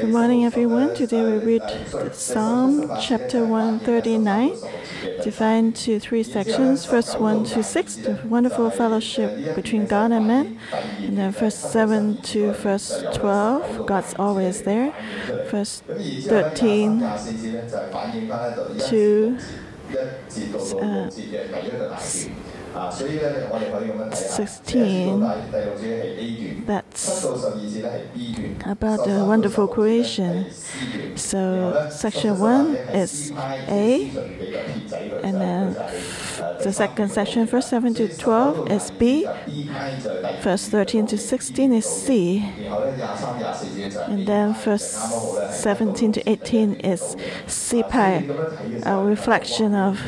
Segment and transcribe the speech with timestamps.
[0.00, 0.94] Good morning, everyone.
[0.94, 1.62] Today we read
[2.14, 4.56] Psalm chapter 139,
[5.22, 6.86] divided into three sections.
[6.86, 10.58] Verse 1 to 6, the wonderful fellowship between God and man.
[11.00, 14.94] And then verse 7 to verse 12, God's always there.
[15.50, 17.00] Verse 13
[18.88, 19.38] to
[20.80, 21.10] uh,
[24.14, 25.20] 16,
[26.64, 26.79] that's
[28.66, 30.46] about the wonderful creation.
[31.16, 33.32] So section 1 is
[33.68, 34.10] A,
[35.22, 35.74] and then
[36.62, 39.26] the second section, verse 7 to 12, is B,
[40.42, 42.44] verse 13 to 16 is C,
[44.08, 44.90] and then verse
[45.50, 47.16] 17 to 18 is
[47.46, 48.24] C pi,
[48.84, 50.00] a reflection of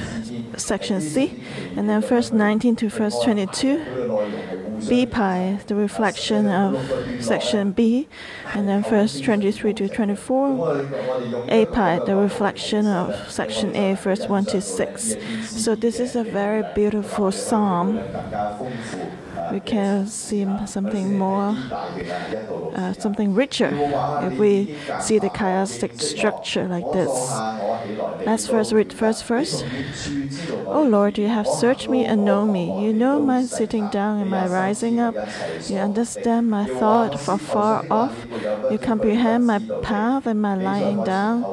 [0.59, 1.43] section C,
[1.77, 6.77] and then verse 19 to verse 22, B pi, the reflection of
[7.23, 8.09] section B,
[8.55, 10.87] and then verse 23 to 24,
[11.49, 15.15] A pi, the reflection of section A, verse 1 to 6.
[15.49, 18.01] So this is a very beautiful psalm.
[19.53, 21.55] We can see something more,
[22.75, 23.71] uh, something richer
[24.23, 27.13] if we see the chiastic structure like this.
[28.25, 29.63] Let's first read first verse.
[30.67, 32.65] Oh Lord, you have searched me and know me.
[32.83, 35.15] You know my sitting down and my rising up.
[35.69, 38.17] You understand my thought from far off.
[38.71, 41.45] You comprehend my path and my lying down,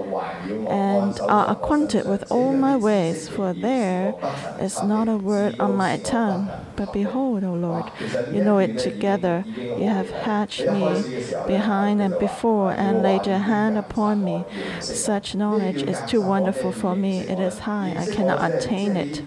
[0.69, 3.27] and are acquainted with all my ways.
[3.27, 4.15] For there
[4.61, 6.49] is not a word on my tongue.
[6.77, 7.88] But behold, O Lord,
[8.31, 9.43] you know it together.
[9.57, 11.03] You have hatched me
[11.47, 14.45] behind and before, and laid your hand upon me.
[14.79, 17.19] Such knowledge is too wonderful for me.
[17.19, 17.95] It is high.
[17.97, 19.21] I cannot attain it.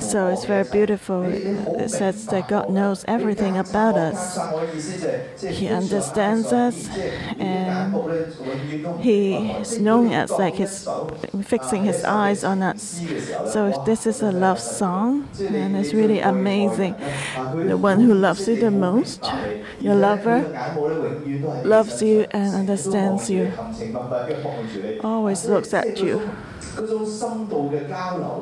[0.00, 1.22] So it's very beautiful.
[1.24, 4.38] It says that God knows everything about us.
[5.40, 6.88] He understands us,
[7.38, 7.94] and
[9.02, 10.88] He is knowing us, like He's
[11.42, 13.00] fixing His eyes on us.
[13.52, 16.94] So if this is a love song, and it's really amazing.
[17.66, 19.32] The one who loves you the most,
[19.80, 20.44] your lover,
[21.64, 23.52] loves you and understands you,
[25.02, 26.30] always looks at you.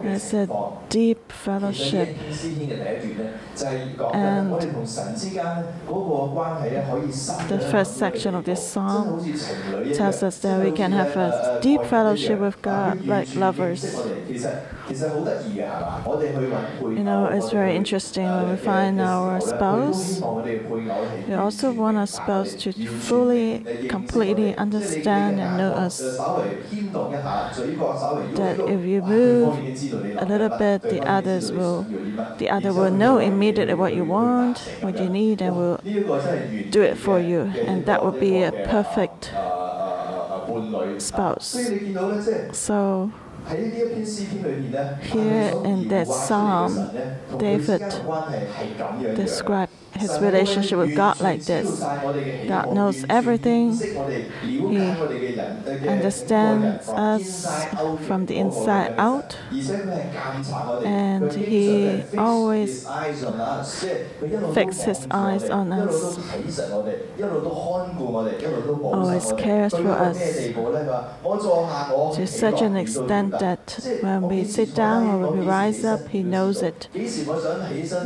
[0.04, 0.48] It's a
[0.88, 2.08] deep fellowship.
[4.14, 4.60] And
[7.48, 9.24] the first section of this song
[9.94, 13.84] tells us that we can have a deep fellowship with God like lovers.
[16.94, 20.24] You know, it's very interesting when we find our spouse.
[21.26, 26.30] We also want our spouse to fully, completely understand and know us.
[28.34, 29.62] That if you move
[30.18, 31.88] a little bit, the others will,
[32.38, 35.80] the other will know immediately what you want, what you need, and will
[36.70, 37.54] do it for you.
[37.66, 39.32] And that would be a perfect
[40.98, 41.74] spouse.
[42.52, 43.12] So
[45.02, 46.90] here in that psalm,
[47.38, 47.82] David
[49.16, 51.90] described his relationship with God like this.
[52.46, 53.86] God knows everything,
[54.42, 55.02] He
[55.86, 57.66] understands us
[57.96, 59.38] from the inside out,
[60.84, 62.90] and He always
[64.54, 66.18] fixes His eyes on us,
[68.90, 70.50] always cares for us.
[72.10, 76.22] To such an extent that when we sit down or when we rise up, He
[76.22, 76.88] knows it.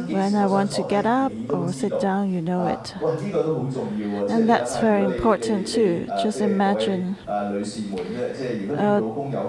[0.07, 2.95] When I want to get up or sit down, you know it.
[4.29, 6.11] And that's very important too.
[6.15, 7.19] Just imagine
[8.75, 9.03] uh,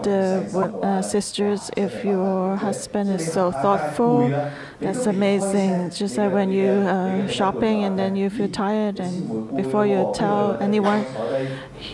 [0.04, 4.34] the uh, sisters, if your husband is so thoughtful,
[4.82, 5.90] that's amazing.
[5.90, 10.06] Just like when you are uh, shopping and then you feel tired, and before you
[10.06, 11.08] tell anyone,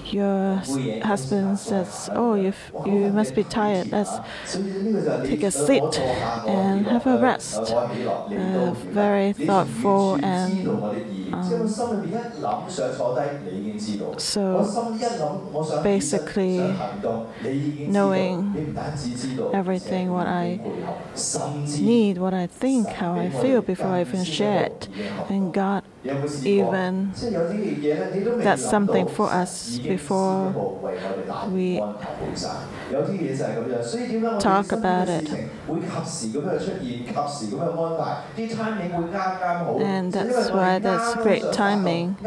[0.06, 0.64] your
[1.02, 3.92] husband says, "Oh, you you must be tired.
[3.92, 4.20] Let's
[5.24, 6.02] take a seat
[6.46, 7.78] and have a rest."
[8.36, 10.84] Uh, very thoughtful and
[11.32, 11.78] um,
[14.18, 14.70] so
[15.82, 16.82] basically
[17.86, 18.62] knowing
[19.52, 20.62] everything what I
[21.80, 24.90] need, what I think, how I feel before I even share it,
[25.30, 25.84] and God
[26.44, 27.16] even
[28.38, 30.58] that's something for us before
[31.44, 31.84] we
[34.38, 35.38] talk about it.
[39.78, 42.18] And that's why that's great timing.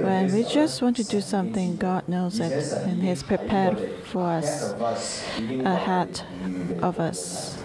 [0.00, 4.74] When we just want to do something, God knows it, and He's prepared for us
[5.64, 6.22] ahead
[6.82, 7.59] of us.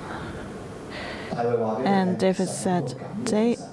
[1.37, 2.95] And David said,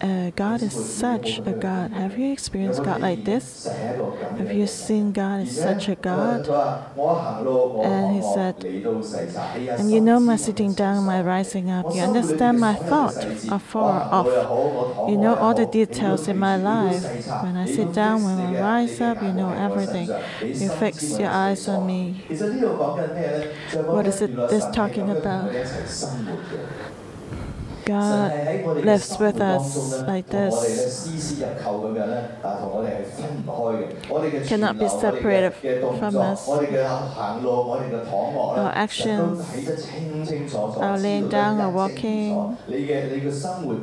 [0.00, 1.92] uh, God is such a God.
[1.92, 3.66] Have you experienced God like this?
[3.66, 6.48] Have you seen God as such a God?
[7.84, 8.64] And he said,
[9.78, 11.94] And you know my sitting down, my rising up.
[11.94, 15.08] You understand my thought afar off.
[15.08, 17.04] You know all the details in my life.
[17.42, 20.08] When I sit down, when I rise up, you know everything.
[20.40, 22.24] You fix your eyes on me.
[23.86, 25.52] What is it this talking about?
[27.92, 28.34] God
[28.82, 30.88] lives with us like this,
[34.44, 35.54] cannot be separated
[35.98, 36.62] from us.
[38.54, 39.88] Our actions,
[40.80, 42.58] our laying down, our walking,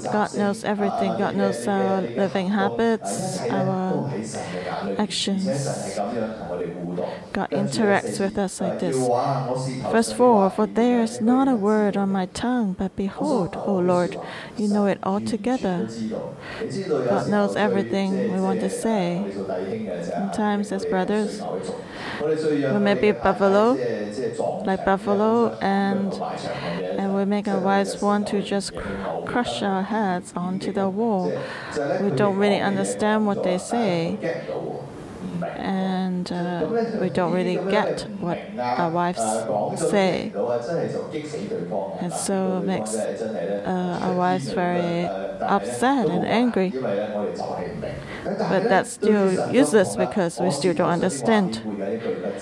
[0.09, 1.15] God knows everything.
[1.15, 4.13] God knows our living habits, our
[4.97, 6.01] actions.
[7.33, 9.09] God interacts with us like this.
[9.91, 13.98] Verse 4 For there is not a word on my tongue, but behold, O Lord,
[14.57, 15.87] you know it all together.
[16.87, 19.23] God knows everything we want to say.
[20.11, 21.41] Sometimes, as brothers,
[22.21, 23.73] we may be buffalo,
[24.65, 26.13] like buffalo, and
[26.99, 28.75] and we make our wives want to just
[29.25, 31.31] crush our heads onto the wall.
[32.01, 34.17] We don't really understand what they say
[35.43, 35.88] and
[36.31, 36.67] uh,
[37.01, 38.37] we don't really get what
[38.77, 39.21] our wives
[39.89, 40.31] say.
[42.01, 42.95] And so it makes
[43.65, 45.09] uh, our wives very
[45.47, 46.73] upset and angry.
[48.49, 51.61] But that's still useless because we still don't understand.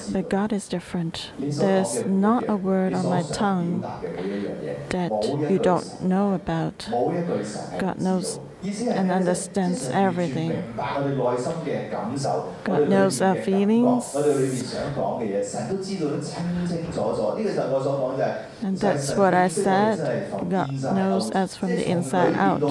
[0.10, 1.32] But God is different.
[1.40, 3.84] There's not a word on my tongue
[4.90, 5.12] that
[5.50, 6.88] you don't know about.
[7.80, 10.64] God knows and understands everything.
[12.64, 14.16] God knows our feelings.
[18.62, 20.00] And that's what I said.
[20.50, 22.62] God knows us from the inside out.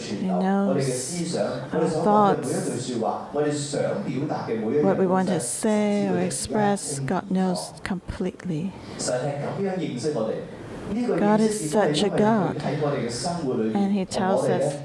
[0.00, 1.22] He knows
[1.72, 2.90] our thoughts,
[4.82, 7.00] what we want to say or express.
[7.00, 8.72] God knows completely.
[10.94, 12.62] God is such a God.
[12.62, 14.80] And He tells us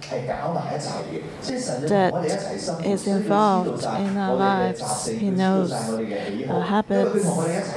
[1.90, 5.08] that is involved in our lives.
[5.08, 5.72] He knows
[6.50, 7.26] our habits,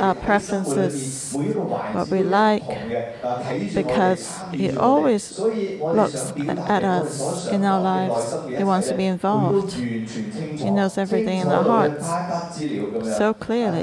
[0.00, 1.34] our preferences,
[1.92, 2.62] what we like,
[3.74, 8.34] because He always looks at us in our lives.
[8.56, 9.74] He wants to be involved.
[9.74, 12.06] He knows everything in our hearts
[13.16, 13.82] so clearly.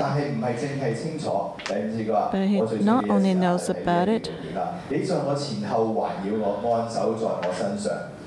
[2.32, 4.31] But He not only knows about it,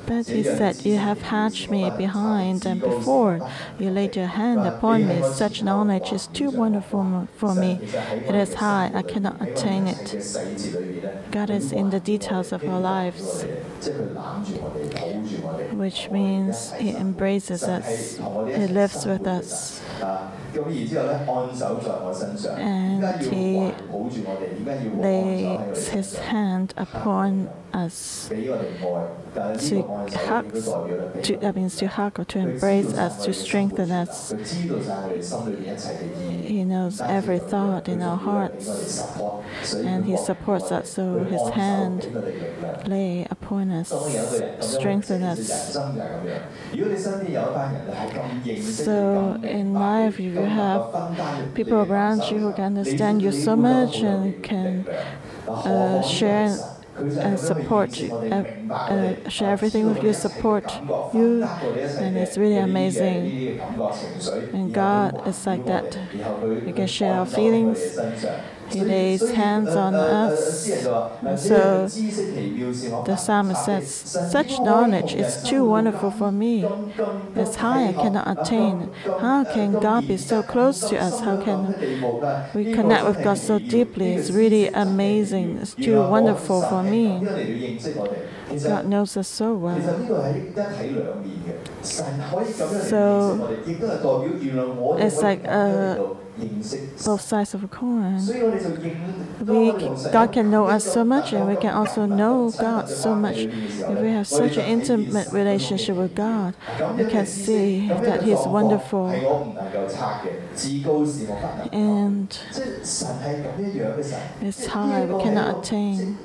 [0.06, 3.48] but he said, You have hatched me behind and before.
[3.78, 5.22] You laid your hand upon me.
[5.22, 7.80] Such knowledge is too wonderful for me.
[7.82, 10.16] It is high, I cannot attain it.
[11.30, 13.44] God is in the details of our lives,
[15.72, 19.80] which means He embraces us, He lives with us.
[22.58, 23.72] And He
[24.96, 29.82] lays His hand upon us to
[30.26, 30.52] hug,
[31.22, 34.32] to, that means to hug or to embrace us, to strengthen us.
[36.42, 39.04] He knows every thought in our hearts,
[39.74, 40.90] and He supports us.
[40.90, 42.08] So His hand
[42.86, 43.92] lay upon us,
[44.60, 45.74] strengthen us.
[48.84, 54.42] So, in life, you have people around you who can understand you so much and
[54.42, 54.86] can
[55.48, 56.56] uh, share
[57.22, 58.44] and support you, uh,
[58.88, 60.82] uh, share everything with you, support
[61.12, 61.50] you,
[61.98, 63.34] and it's really amazing.
[64.52, 65.98] And God is like that.
[66.64, 68.02] We can share our feelings.
[68.66, 70.88] He lays hands on us.
[71.34, 71.92] So
[73.04, 76.74] the psalmist says, Such knowledge is too wonderful for me.
[77.34, 78.90] It's high I cannot attain.
[79.16, 81.20] How can God be so close to us?
[81.20, 81.74] How can
[82.54, 84.14] we connect with God so deeply?
[84.14, 85.58] It's really amazing.
[85.58, 87.28] It's too wonderful for me.
[88.62, 89.96] God knows us so well.
[92.60, 93.44] So
[94.96, 95.98] it's like uh,
[96.36, 98.18] both sides of a coin.
[99.40, 99.72] We,
[100.10, 103.36] God can know us so much, and we can also know God so much.
[103.36, 106.54] If we have such an intimate relationship with God,
[106.96, 109.08] we can see that He's wonderful.
[111.72, 112.38] And
[114.40, 116.18] it's high, we cannot attain.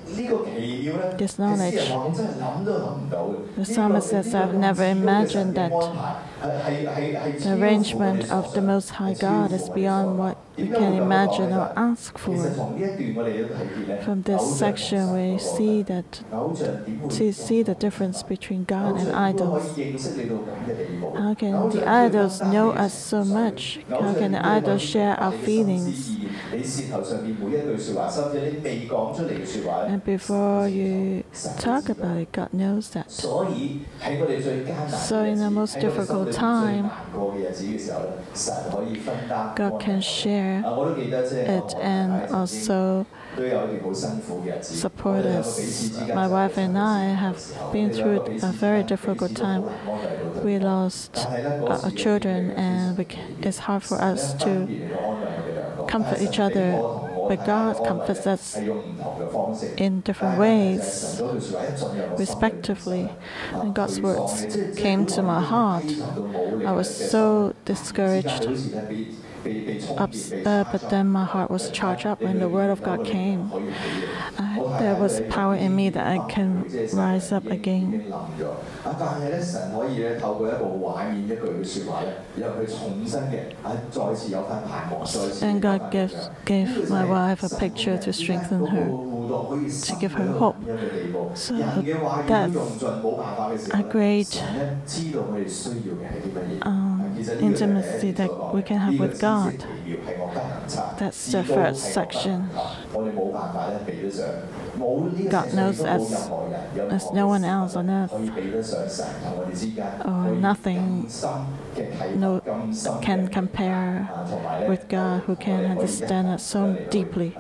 [1.17, 1.75] this knowledge.
[3.55, 5.71] The psalmist says, I've never imagined that
[6.41, 12.17] the arrangement of the Most High God is beyond what we can imagine or ask
[12.17, 12.43] for.
[14.03, 16.23] From this section, we see that
[17.17, 19.63] to see the difference between God and idols.
[21.17, 23.79] How can the idols know us so much?
[23.89, 26.17] How can the idols share our feelings?
[29.91, 31.23] And before you
[31.57, 33.11] talk about it, God knows that.
[33.11, 33.43] So,
[35.23, 36.91] in the most difficult time,
[39.55, 43.05] God can share it and also
[44.61, 45.99] support us.
[46.13, 47.39] My wife and I have
[47.71, 49.63] been through a very difficult time.
[50.43, 53.05] We lost our children, and we,
[53.41, 54.67] it's hard for us to
[55.87, 56.81] comfort each other.
[57.29, 58.57] But God comforts us
[59.77, 61.21] in different ways,
[62.17, 63.07] respectively.
[63.51, 65.85] And God's words came to my heart.
[66.65, 68.47] I was so discouraged
[69.43, 73.51] but then my heart was charged up when the word of God came.
[74.37, 78.13] Uh, there was power in me that I can rise up again.
[85.41, 86.13] And God gave,
[86.45, 88.87] gave my wife a picture to strengthen her,
[89.81, 90.57] to give her hope.
[91.35, 91.57] So
[92.27, 92.83] that's
[93.71, 94.43] a great
[96.61, 99.63] um, intimacy that we can have with God.
[100.97, 102.49] That's the first section.
[105.29, 106.29] God knows us
[106.77, 108.13] as no one else on earth.
[108.13, 111.09] Or oh, nothing
[112.15, 112.41] no,
[113.01, 114.09] can compare
[114.67, 117.35] with God who can understand us so deeply.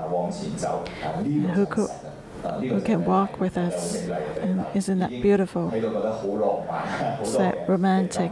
[1.53, 1.89] Who could
[2.61, 3.95] who can walk with us.
[4.39, 5.71] And isn't that beautiful?
[5.73, 8.31] It's that romantic,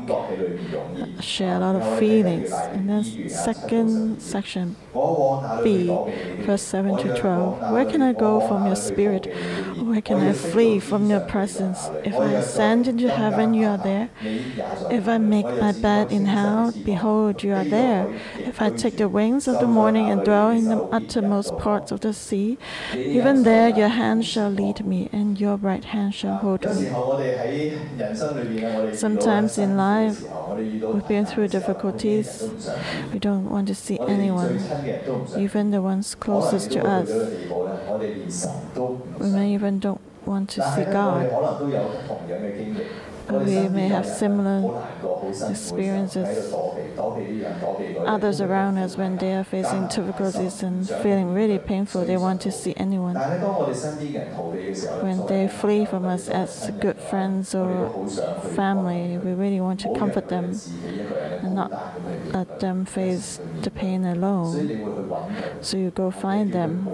[1.22, 2.52] share a lot of feelings.
[2.52, 4.76] And then second section,
[5.64, 5.88] B,
[6.46, 7.72] verse 7 to 12.
[7.72, 9.26] Where can I go from your spirit?
[9.78, 11.90] Where can I flee from your presence?
[12.04, 14.10] If I ascend into heaven, you are there.
[14.22, 18.08] If I make my bed in hell, behold, you are there.
[18.38, 22.02] If I take the wings of the morning and dwell in the uttermost parts of
[22.02, 22.58] the sea,
[22.96, 26.86] even there your hand shall lead me, and your right hand shall hold me.
[28.94, 30.22] Sometimes in life,
[30.92, 32.50] we've been through difficulties.
[33.12, 34.60] We don't want to see anyone,
[35.38, 37.10] even the ones closest to us.
[39.20, 41.24] We may even don't want to see God.
[43.30, 44.84] We may have similar
[45.50, 46.54] experiences.
[48.06, 52.52] Others around us, when they are facing difficulties and feeling really painful, they want to
[52.52, 53.16] see anyone.
[55.02, 58.08] When they flee from us as good friends or
[58.56, 60.56] family, we really want to comfort them
[61.42, 61.72] and not
[62.34, 65.60] let them face the pain alone.
[65.62, 66.88] So you go find them.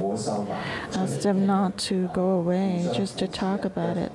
[0.00, 4.12] Ask them not to go away, just to talk about it.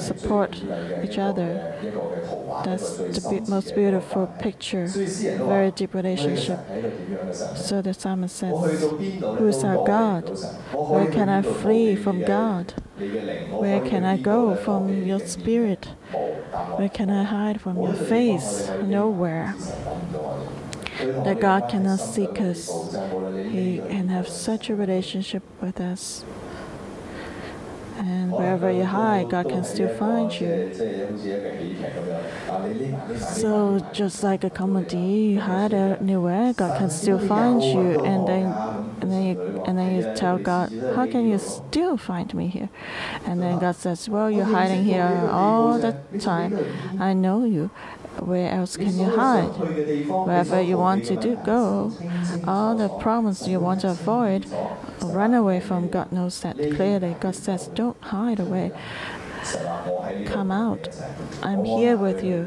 [0.00, 0.62] Support
[1.04, 1.74] each other.
[2.64, 6.60] That's the be most beautiful picture, very deep relationship.
[7.56, 10.28] So the psalmist says, Who is our God?
[10.72, 12.74] Where can I flee from God?
[12.98, 15.86] Where can I go from your spirit?
[16.76, 18.70] Where can I hide from your face?
[18.82, 19.54] Nowhere.
[21.24, 22.68] That God cannot seek us.
[23.50, 26.24] He can have such a relationship with us.
[27.98, 30.72] And wherever you hide, God can still find you.
[33.18, 38.46] So just like a comedy, you hide anywhere, God can still find you, and then
[39.00, 42.70] and then you and then you tell God, how can you still find me here?
[43.24, 46.58] And then God says, well, you're hiding here all the time.
[46.98, 47.70] I know you.
[48.18, 49.48] Where else can you hide?
[49.48, 51.92] Wherever you want to do, go.
[52.46, 54.46] All the problems you want to avoid,
[55.02, 55.88] run away from.
[55.88, 57.16] God knows that clearly.
[57.20, 58.72] God says, don't hide away.
[60.26, 60.88] Come out.
[61.42, 62.46] I'm here with you.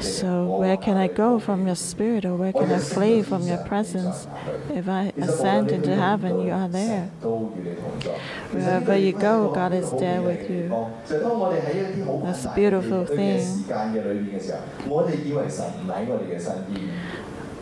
[0.00, 3.58] So, where can I go from your spirit, or where can I flee from your
[3.58, 4.26] presence?
[4.70, 7.06] If I ascend into heaven, you are there.
[8.50, 10.68] Wherever you go, God is there with you.
[11.08, 13.64] That's a beautiful thing.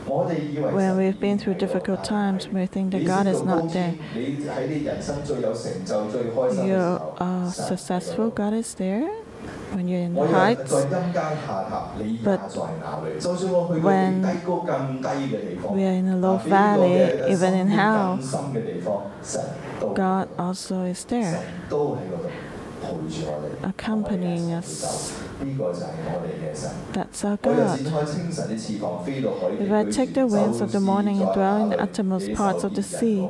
[0.07, 3.95] When we've been through difficult times, we think that God is not there.
[6.67, 9.09] You're uh, successful, God is there
[9.73, 10.73] when you're in the heights.
[12.25, 12.57] But
[13.83, 14.23] when
[15.71, 18.19] we are in a low valley, even in hell,
[19.95, 21.43] God also is there.
[23.63, 25.19] Accompanying us.
[26.93, 27.81] That's our God.
[27.81, 32.75] If I take the wings of the morning and dwell in the uttermost parts of
[32.75, 33.29] the sea,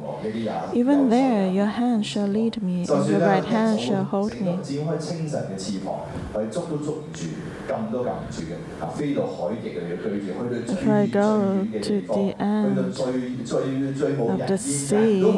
[0.74, 4.58] even there your hand shall lead me, and your right hand shall hold me.
[10.68, 15.32] If I go to the end of the sea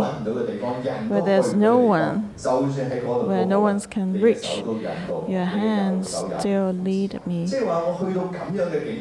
[1.08, 2.30] where there's no one,
[3.26, 4.62] where no one can reach,
[5.28, 7.46] your hand still lead me.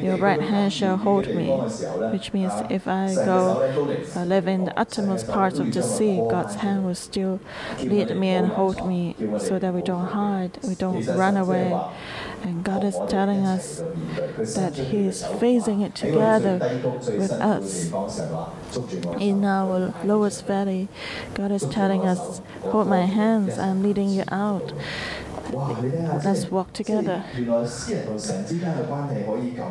[0.02, 1.48] Your right hand shall hold me,
[2.12, 3.62] which means if I go
[4.14, 7.40] I live in the uttermost parts of the sea, God's hand will still
[7.82, 11.80] lead me and hold me so that we don't hide, we don't run away.
[12.44, 13.78] And God is telling us
[14.54, 16.58] that He is phasing it together
[17.18, 17.90] with us.
[19.18, 20.88] In our lowest valley,
[21.32, 24.74] God is telling us, Hold my hands, I'm leading you out.
[25.54, 27.24] Let's walk together.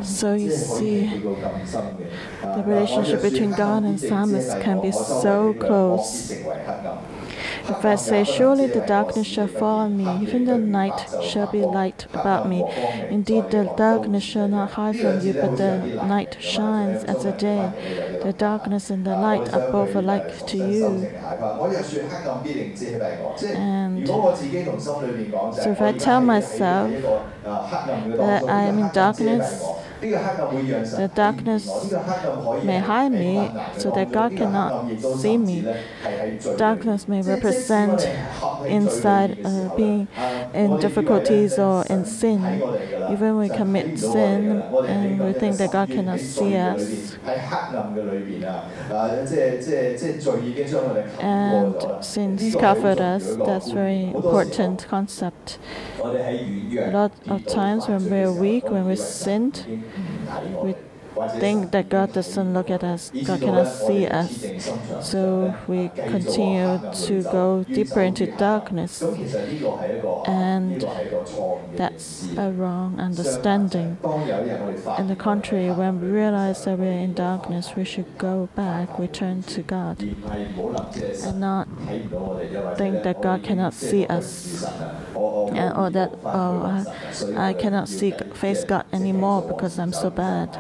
[0.02, 6.34] So you see, the relationship between God and psalmist can be so close.
[7.66, 11.60] If I say, Surely the darkness shall fall on me, even the night shall be
[11.60, 12.64] light about me.
[13.10, 18.20] Indeed, the darkness shall not hide from you, but the night shines as the day.
[18.24, 21.08] The darkness and the light are both alike to you.
[23.56, 26.92] And so if I tell myself
[27.44, 29.64] that I am in darkness,
[30.04, 31.92] the darkness
[32.64, 35.66] may hide me so that God cannot see me.
[36.58, 38.02] Darkness may represent
[38.66, 40.08] inside uh, being
[40.54, 42.62] in difficulties or in sin.
[43.12, 47.18] Even we commit sin and we think that God cannot see us.
[51.20, 55.60] And sin's covered us, that's very important concept.
[56.04, 59.84] A lot of times when we're weak, when we sinned,
[60.63, 60.75] we
[61.40, 64.46] think that God doesn't look at us, God cannot see us.
[65.02, 69.02] So we continue to go deeper into darkness.
[70.26, 70.82] And
[71.76, 73.98] that's a wrong understanding.
[74.04, 79.44] On the contrary, when we realize that we're in darkness, we should go back, return
[79.44, 81.68] to God, and not
[82.78, 84.66] think that God cannot see us.
[85.16, 86.86] Or that oh,
[87.38, 90.58] I cannot see face God anymore because I'm so bad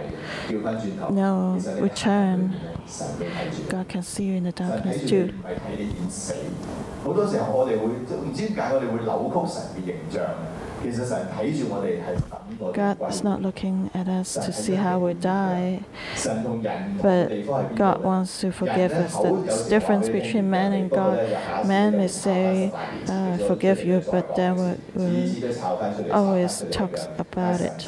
[1.10, 2.54] No, return.
[3.68, 5.30] God can see you in the darkness too.
[7.04, 10.24] 好多时候我哋会唔知点解我哋会扭曲神嘅形象。
[12.73, 15.81] God is not looking at us to see how we die,
[17.01, 19.13] but God wants to forgive us.
[19.17, 21.19] The difference between man and God,
[21.65, 22.71] man may say,
[23.07, 27.83] uh, forgive you, but then we, we always talk about it,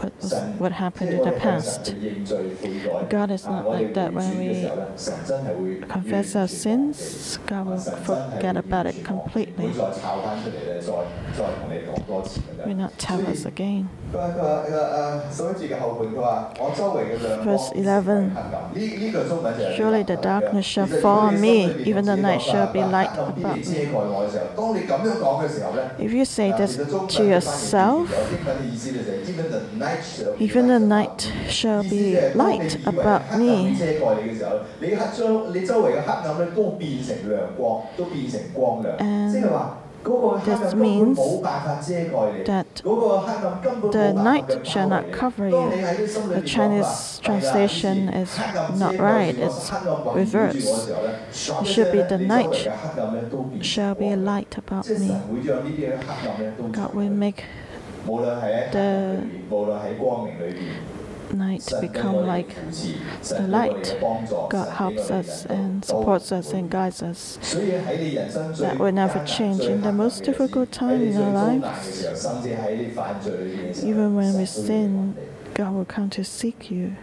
[0.00, 1.94] what, was, what happened in the past.
[3.08, 4.12] God is not like that.
[4.12, 9.72] When we confess our sins, God will forget about it completely.
[12.66, 13.88] Will not tell us again.
[17.44, 18.36] Verse 11
[19.76, 23.88] Surely the darkness shall fall on me, even the night shall be light about me.
[25.98, 26.76] If you say this
[27.16, 28.10] to yourself,
[30.38, 33.76] even the night shall be light about me.
[38.98, 39.83] And
[40.44, 41.18] this means
[42.46, 42.82] that
[43.92, 45.70] the night shall not cover you.
[46.34, 48.38] The Chinese translation is
[48.78, 49.72] not right, it's
[50.14, 50.90] reversed.
[50.90, 52.68] It should be the night
[53.62, 55.16] shall be a light about me.
[56.72, 57.44] God will make
[58.06, 59.26] the
[61.34, 62.54] night become like
[63.28, 63.96] the light.
[64.50, 67.38] God helps us and supports us and guides us.
[68.58, 72.04] That will never change in the most difficult time in our lives.
[73.84, 75.16] Even when we sin,
[75.54, 76.96] God will come to seek you.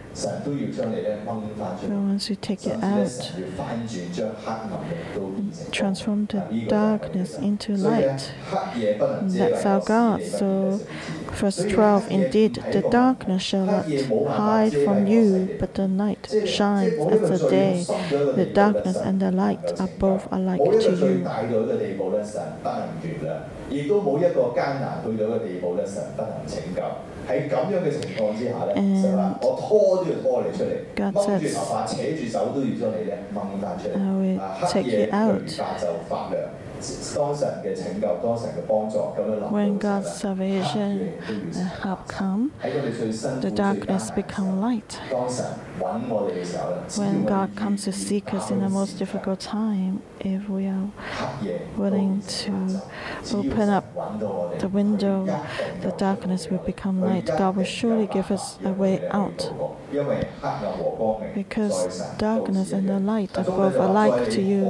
[1.80, 3.32] But once you take it out,
[5.70, 8.32] transform the darkness into light.
[9.20, 10.22] That's our God.
[10.22, 10.80] So,
[11.32, 17.22] verse 12 Indeed, the darkness shall not hide from you, but the night shines as
[17.28, 17.86] the day.
[18.34, 21.30] The darkness and the light are both alike to you
[27.29, 27.77] 亦都冇一个艰难去到嘅地步咧，神不能拯救。
[27.77, 34.39] 喺咁样嘅情况之下咧，神话我拖都要拖你出嚟，掹住头发、扯住手都要将你咧掹翻出嚟。
[34.39, 36.43] 啊，黑夜明白就发亮。
[37.15, 43.87] 当神嘅拯救、当神嘅帮助咁样临 When 到 God's 时候咧 salvation 黑夜都要 and 成 help come, 喺我哋最辛苦、 the 最艰 darkness
[43.87, 44.91] 难嘅时 become 候 light.
[45.11, 45.45] 当神
[45.81, 47.81] 揾我哋嘅时候咧，只要 When 我哋 God comes
[50.24, 50.88] if we are
[51.76, 52.82] willing to
[53.32, 53.92] open up
[54.60, 55.26] the window,
[55.80, 57.26] the darkness will become light.
[57.26, 59.52] God will surely give us a way out.
[61.34, 64.62] Because darkness and the light are both alike to you.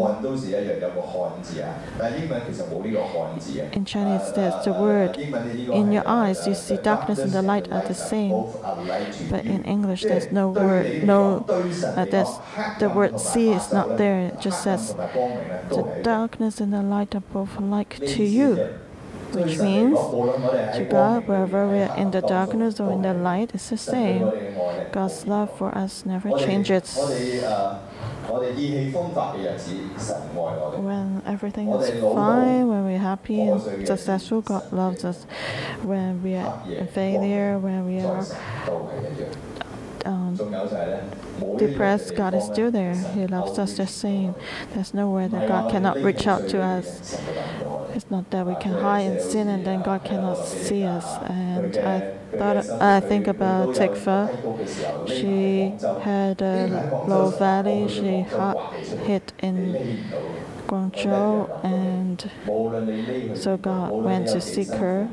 [3.73, 5.17] In Chinese, there's the word.
[5.19, 8.47] In your eyes, you see darkness and the light are the same.
[9.31, 12.39] But in English, there's no word, no, uh, there's,
[12.79, 14.29] the word see is not there.
[14.29, 14.95] It just says
[15.69, 18.59] the darkness and the light are both alike to you.
[19.33, 19.99] Which means
[20.77, 24.31] to God, wherever we are in the darkness or in the light, it's the same.
[24.93, 26.99] God's love for us never changes.
[30.77, 35.25] When everything is fine, when we're happy and successful, God loves us.
[35.83, 38.25] When we are in failure, when we are
[41.59, 42.95] depressed, God is still there.
[42.95, 44.35] He loves us the same.
[44.75, 47.19] There's nowhere that God cannot reach out to us.
[47.95, 51.19] It's not that we can hide in sin and then God cannot see us.
[51.29, 54.29] And I thought, I think about Tikva.
[55.09, 57.89] She had a low valley.
[57.89, 58.25] She
[59.05, 60.05] hid in
[60.67, 65.09] Guangzhou, and so God went to seek her.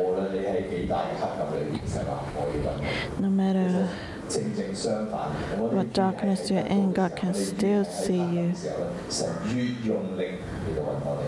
[0.00, 2.84] 你有几低谷，无论你喺几大嘅黑暗里边，神话我要揾你。
[3.22, 3.86] no matter
[4.28, 8.16] 正正相反，我哋 what 越系 darkness you're 喺 in, 低谷 God 嘅 can 时候 still 我哋越系喺 see
[8.16, 8.42] 黑暗 you.
[8.46, 9.18] 嘅时候咧，神
[9.54, 10.22] 越用力
[10.66, 11.22] 嚟到揾我哋，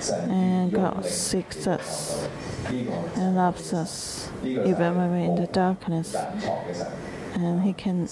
[0.00, 2.70] 神越 And 用 God 力 seeks 嚟到揾 us 我哋。
[2.70, 3.92] 呢个 and loves us,
[4.42, 6.08] 呢个就系 even when we're in the 冇 darkness,
[7.35, 8.07] Um, he can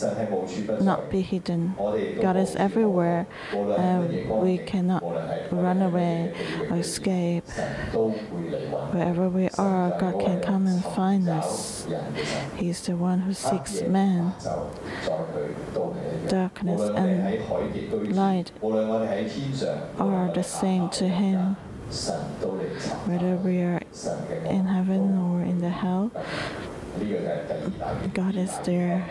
[0.81, 1.75] not be hidden.
[2.21, 3.25] God is everywhere.
[3.53, 5.01] Um, we cannot
[5.51, 6.33] run away
[6.69, 7.45] or escape.
[7.91, 11.87] Wherever we are, God can come and find us.
[12.57, 14.33] He is the one who seeks man.
[16.27, 21.55] Darkness and light are the same to him
[23.05, 23.81] whether we are
[24.49, 26.11] in heaven or in the hell,
[28.13, 29.05] God is there.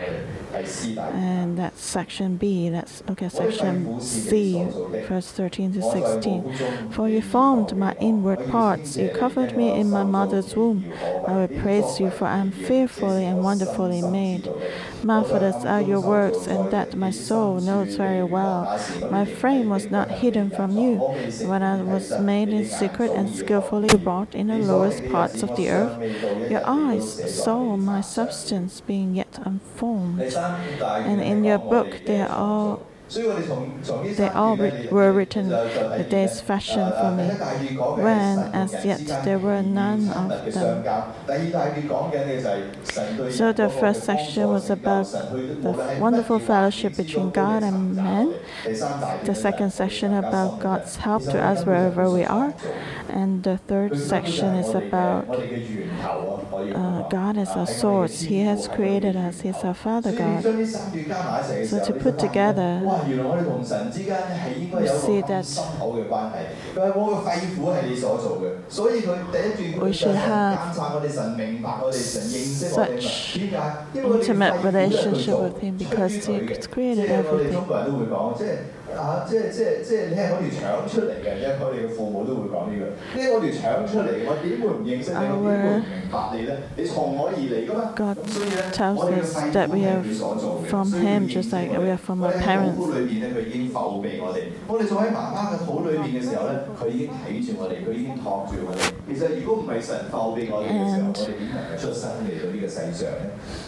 [0.97, 2.69] And that's section B.
[2.69, 4.65] That's okay, section C,
[5.07, 6.91] verse 13 to 16.
[6.91, 10.91] For you formed my inward parts, you covered me in my mother's womb.
[11.27, 14.49] I will praise you, for I am fearfully and wonderfully made.
[15.03, 18.79] Marvelous are your works, and that my soul knows very well.
[19.11, 20.95] My frame was not hidden from you
[21.47, 25.69] when I was made in secret and skillfully wrought in the lowest parts of the
[25.69, 26.49] earth.
[26.49, 30.21] Your eyes saw my substance being yet unformed.
[30.21, 32.79] And in your book there are
[33.15, 37.27] they all were written the day's fashion for me,
[38.01, 40.83] when as yet there were none of them.
[43.31, 48.35] So the first section was about the wonderful fellowship between God and men.
[48.63, 52.53] The second section about God's help to us wherever we are.
[53.09, 58.21] And the third section is about uh, God as our source.
[58.21, 59.41] He has created us.
[59.41, 60.43] He's our Father God.
[60.43, 66.34] So to put together 原來我哋同神之間咧係應該 we 有 see 一個咁 that 深厚嘅關係。
[66.76, 72.96] 佢話我嘅肺腑係你所做嘅，所以佢第一段 We 佢就 should 係 have 監察我哋，神明白我哋，神認識我哋嘛。
[73.00, 73.56] such 點解？
[73.94, 76.54] 因為我哋嘅肺 intimate 腑咧佢 relationship 做 with Him 出 because 於 He 佢嘅。
[76.54, 77.52] has 即 created 係我哋 everything.
[77.52, 78.50] 中國人都會講，即係
[78.96, 82.82] 啊，即係即係即係你係我條腸出嚟嘅，即係我哋嘅父母都會講呢句。
[82.88, 85.16] 呢係我條腸出嚟嘅，我點會唔認識你？
[85.18, 86.56] 我點會唔明白你咧？
[86.76, 87.92] 你從我而嚟噶嘛？
[87.94, 91.22] God 咁所以咧， tells 我哋嘅 us 肺 that 腑 we 係 are 佢所做嘅， from 所以 Him
[91.28, 92.74] 佢 just 認 like 識我 we 哋 are from 我 our 哋喺 parents.
[92.78, 94.38] 肚裏邊咧，佢已經否備我哋。
[94.66, 98.80] 我哋仲喺媽媽嘅肚裏邊嘅時候咧，佢已經睇住我哋，佢已經托住我哋。
[99.08, 103.24] 其實如果唔係神否備我哋嘅時候， And 我哋點能夠出生嚟到呢個世上咧？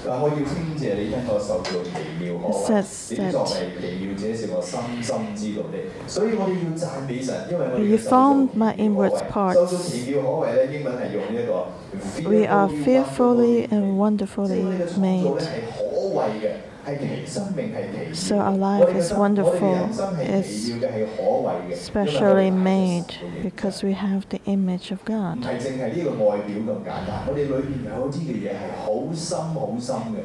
[0.08, 4.80] 嗱，我要稱謝你，因我受造奇妙可 It 畏， says 你 that 作為奇妙者是我深
[5.14, 5.78] 深知道的。
[6.06, 9.20] 所以我哋要赞美神，因为我哋 You 嘅受造 formed 奇 my 妙可 inward 畏。
[9.30, 9.54] parts.
[9.54, 11.52] 受造奇妙可畏咧，英文系用呢一个
[12.30, 15.22] We are fearfully and 即系我 wonderfully 哋嘅创造 made.
[15.22, 15.78] 咧系可
[16.14, 16.73] 畏嘅，系奇生命系奇
[18.13, 20.71] So our life is wonderful, it's
[21.81, 23.05] specially made
[23.41, 25.41] because we have the image of God.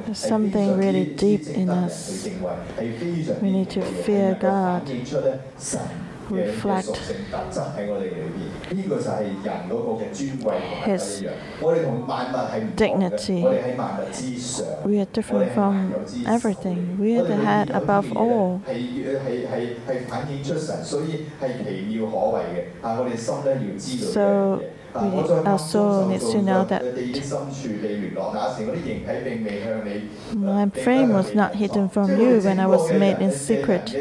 [0.06, 2.28] There's something really deep in us.
[3.40, 4.82] We need to fear God
[6.30, 6.96] reflect
[10.84, 11.24] His
[12.74, 13.42] dignity.
[14.84, 16.98] We are different from everything.
[16.98, 18.62] We are the head above all.
[23.88, 24.64] So
[24.98, 25.08] we
[25.46, 26.82] also need to know that
[30.34, 33.96] my frame was not hidden from you when I was made in secret.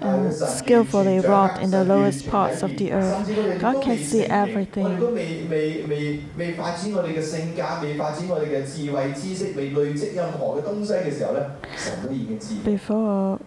[0.00, 3.58] and uh, skillfully wrought in the lowest parts of the earth.
[3.58, 5.18] God can see everything.
[12.64, 13.40] Before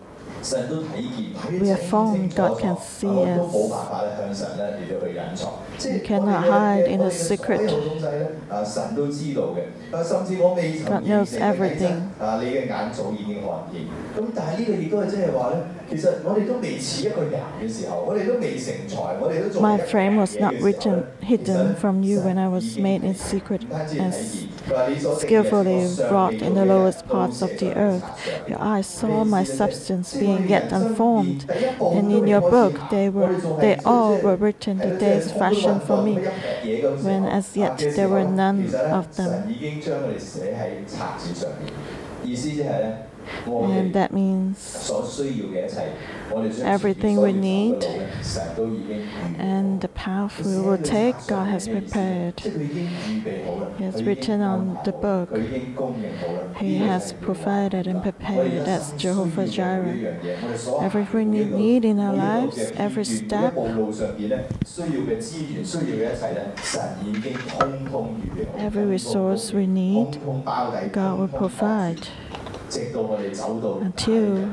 [1.59, 3.53] we are formed, God can see us.
[5.85, 7.69] We cannot hide in a secret.
[10.85, 12.11] God knows everything.
[19.61, 23.63] My frame was not written, hidden from you when I was made in secret
[23.97, 24.13] and
[25.19, 28.03] skillfully wrought in the lowest parts of the earth.
[28.47, 33.77] Your eyes saw my substance being yet unformed, and in your book they were they
[33.77, 36.15] all were written the days fashioned for me,
[37.01, 39.45] when as yet there were none of them.
[43.45, 44.91] And that means
[46.61, 47.83] everything we need
[49.37, 52.39] and the path we will take, God has prepared.
[52.39, 55.35] He has written on the book.
[56.57, 58.65] He has provided and prepared.
[58.65, 60.19] That's Jehovah Jireh.
[60.81, 63.55] Everything we need in our lives, every step,
[68.57, 70.19] every resource we need,
[70.91, 72.07] God will provide
[73.80, 74.48] until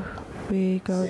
[0.49, 1.05] we go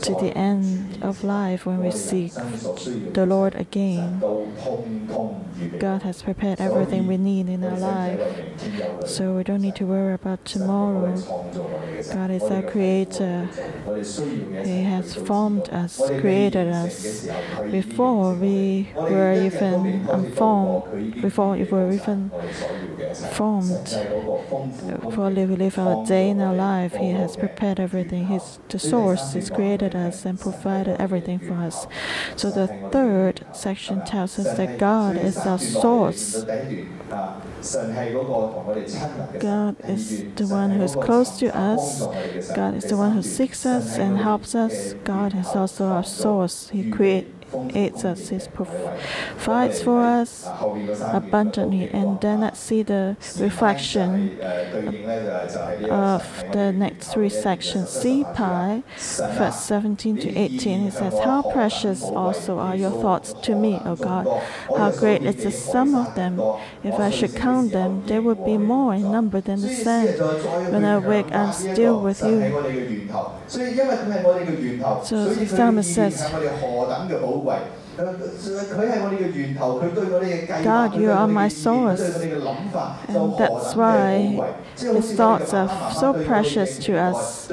[0.00, 4.20] to the end of life when we seek the Lord again.
[5.78, 8.20] God has prepared everything we need in our life,
[9.06, 11.16] so we don't need to worry about tomorrow.
[12.12, 13.48] God is our creator.
[14.64, 17.28] He has formed us, created us
[17.70, 22.30] before we were even unformed, before we were even
[23.32, 23.88] formed.
[25.02, 28.26] Before we live our day in our life, He has prepared everything.
[28.26, 29.32] He's the source.
[29.34, 31.86] He's created us and provided everything for us.
[32.36, 36.44] So the third section tells us that God is our source.
[39.40, 42.06] God is the one who is close to us.
[42.54, 44.94] God is the one who seeks us and helps us.
[45.04, 46.68] God is also our source.
[46.70, 50.46] He creates us, He provides for us
[51.12, 51.88] abundantly.
[51.88, 54.40] And then let's see the reflection
[55.90, 57.90] of the next three sections.
[57.90, 60.86] See pi, verse 17 to 18.
[60.86, 64.26] It says, How precious also are your thoughts to me, O God.
[64.76, 66.40] How great is the sum of them.
[66.82, 70.18] If I should count them, they would be more in number than the sand.
[70.72, 73.08] When I wake, I'm still with you.
[73.48, 76.20] So psalmist says,
[77.38, 77.66] way.
[80.62, 82.00] God, you are my source.
[83.08, 87.48] And that's why His thoughts are so precious to us.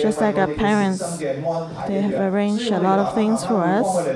[0.00, 4.12] Just like our parents, they have arranged a lot of things for us.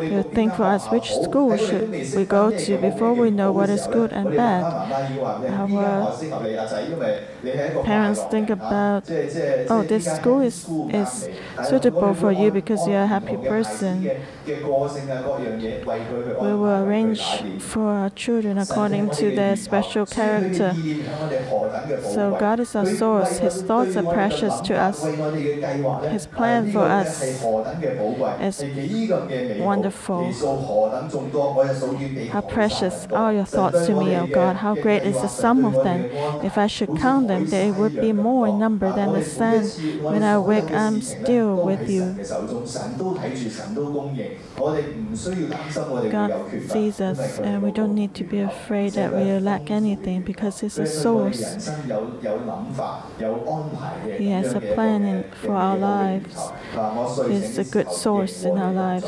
[0.00, 3.86] They think for us which school should we go to before we know what is
[3.86, 4.64] good and bad.
[5.48, 6.18] Our
[7.84, 9.04] parents think about,
[9.70, 11.28] oh, this school is, is
[11.62, 14.10] suitable for you because you're a happy person.
[16.40, 20.78] We will arrange for our children according to their special character.
[21.98, 23.38] So God is our source.
[23.38, 25.12] His thoughts are precious to us.
[26.08, 27.44] His plan for us
[28.38, 28.64] is
[29.58, 30.38] wonderful.
[32.28, 34.56] How precious are your thoughts to me, O God.
[34.56, 36.06] How great is the sum of them.
[36.42, 39.74] If I should count them, they would be more in number than the sand.
[40.06, 42.20] When I wake, I'm still with you.
[46.10, 50.60] God sees us, and we don't need to be afraid that we lack anything because
[50.60, 51.66] He's a source.
[54.18, 56.36] He has a plan for our lives.
[57.28, 59.06] He's a good source in our lives.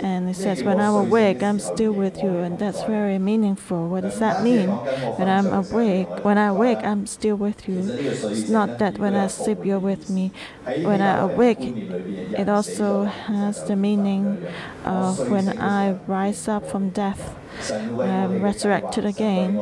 [0.00, 3.88] And He says, When I'm awake, I'm still with you, and that's very meaningful.
[3.88, 4.68] What does that mean?
[4.68, 7.78] When I'm awake, when I wake, I'm still with you.
[7.80, 10.32] It's not that when I sleep, you're with me.
[10.64, 14.37] When I awake, it also has the meaning
[14.84, 17.34] of when I rise up from death.
[17.70, 19.56] Am resurrected again.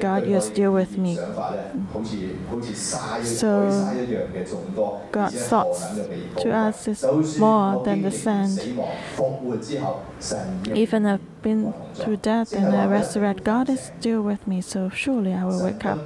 [0.00, 1.16] God, you're still with me.
[3.22, 5.84] So, God's thoughts
[6.42, 8.60] to us is more than the sand.
[10.74, 15.32] Even I've been through death and I resurrect, God is still with me, so surely
[15.32, 15.98] I will wake up.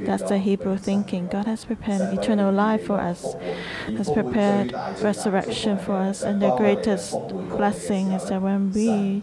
[0.00, 1.28] That's the Hebrew thinking.
[1.28, 3.34] God has prepared eternal life for us,
[3.86, 7.12] has prepared resurrection for us, and the greatest
[7.56, 9.22] blessing is that when we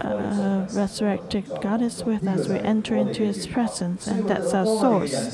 [0.00, 5.32] uh, resurrected God is with us, we enter into His presence, and that's our source.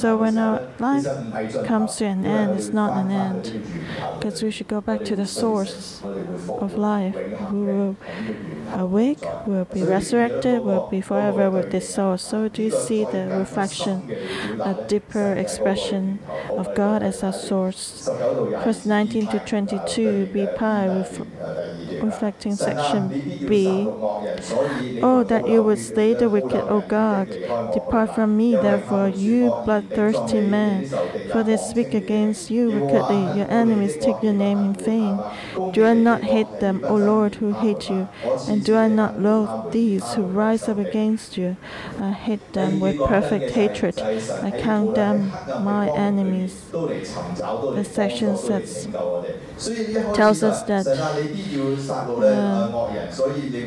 [0.00, 1.06] So when our life
[1.66, 3.62] comes to an end, it's not an end,
[4.18, 7.14] because we should go back to the source of life.
[7.52, 7.96] We will
[8.72, 12.22] awake, We will be resurrected, We will be forever with this source.
[12.22, 14.10] So do you see the reflection,
[14.60, 16.18] a deeper expression
[16.50, 18.08] of God as our source?
[18.64, 21.20] Verse 19 to 22, B pi, ref
[22.02, 23.08] reflecting section
[23.46, 23.75] B.
[23.84, 27.28] Oh, that you would slay the wicked, O God.
[27.74, 30.86] Depart from me, therefore, you bloodthirsty man.
[31.30, 33.38] For they speak against you wickedly.
[33.38, 35.20] Your enemies take your name in vain.
[35.72, 38.08] Do I not hate them, O Lord, who hate you?
[38.48, 41.56] And do I not loathe these who rise up against you?
[42.00, 44.00] I hate them with perfect hatred.
[44.00, 46.64] I count them my enemies.
[46.70, 48.88] The section says,
[50.14, 50.92] tells us that uh,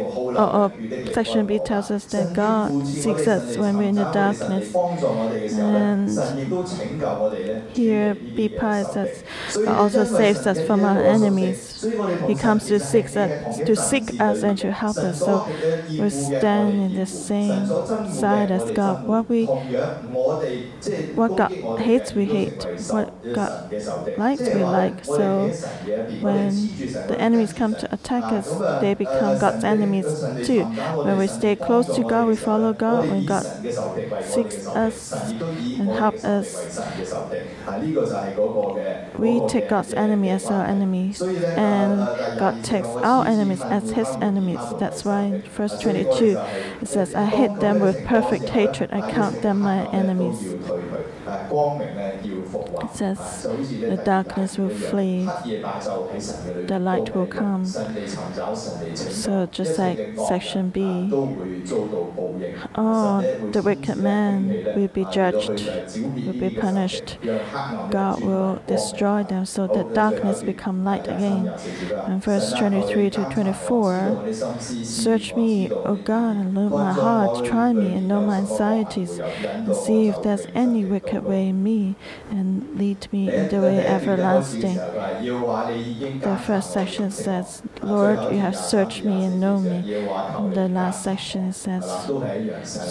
[0.01, 4.73] oh, oh, section B tells us that God seeks us when we're in the darkness.
[5.55, 6.09] And
[7.75, 9.23] here B pi says
[9.67, 11.78] also saves us from our enemies.
[12.23, 13.31] He comes to seek us,
[13.65, 15.19] to seek us and to help us.
[15.19, 15.43] So
[15.97, 18.99] we stand in the same side as God.
[19.05, 19.51] What we
[21.13, 22.67] what God hates we hate.
[22.77, 23.51] What God
[24.15, 25.03] likes we like.
[25.05, 25.55] So
[26.19, 26.71] when
[27.07, 30.67] the enemies come to attack us, they become God's enemies too.
[31.01, 33.07] When we stay close to God, we follow God.
[33.07, 33.47] When God
[34.19, 35.33] seeks us
[35.77, 36.69] and helps us,
[39.17, 41.23] we take God's enemy as our enemies,
[41.55, 41.68] and
[42.39, 44.59] God takes our enemies as His enemies.
[44.79, 46.39] That's why in verse 22
[46.81, 48.89] it says, "I hate them with perfect hatred.
[48.91, 50.55] I count them my enemies."
[52.83, 53.47] It says,
[53.91, 55.27] "The darkness will flee,
[56.67, 57.65] the light will come."
[58.95, 61.09] So just like section B,
[62.75, 65.69] oh, the wicked man will be judged,
[66.25, 67.17] will be punished.
[67.89, 71.51] God will destroy them so that darkness become light again.
[72.07, 74.17] And verse 23 to 24,
[74.83, 77.45] search me, O God, and know my heart.
[77.45, 81.95] Try me and know my anxieties, and see if there's any wicked way in me,
[82.29, 84.75] and lead me in the way everlasting.
[84.75, 90.05] The first section says, Lord, you have searched me and know me.
[90.07, 91.85] And the last section says,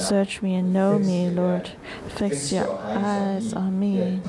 [0.08, 1.70] Search me and know me, Lord.
[2.08, 4.20] Fix your eyes on me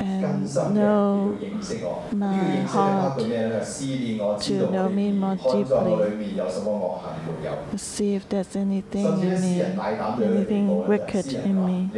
[0.00, 1.38] and know
[2.12, 6.38] my heart to know me more deeply.
[7.76, 11.90] See if there's anything in me, anything wicked in me.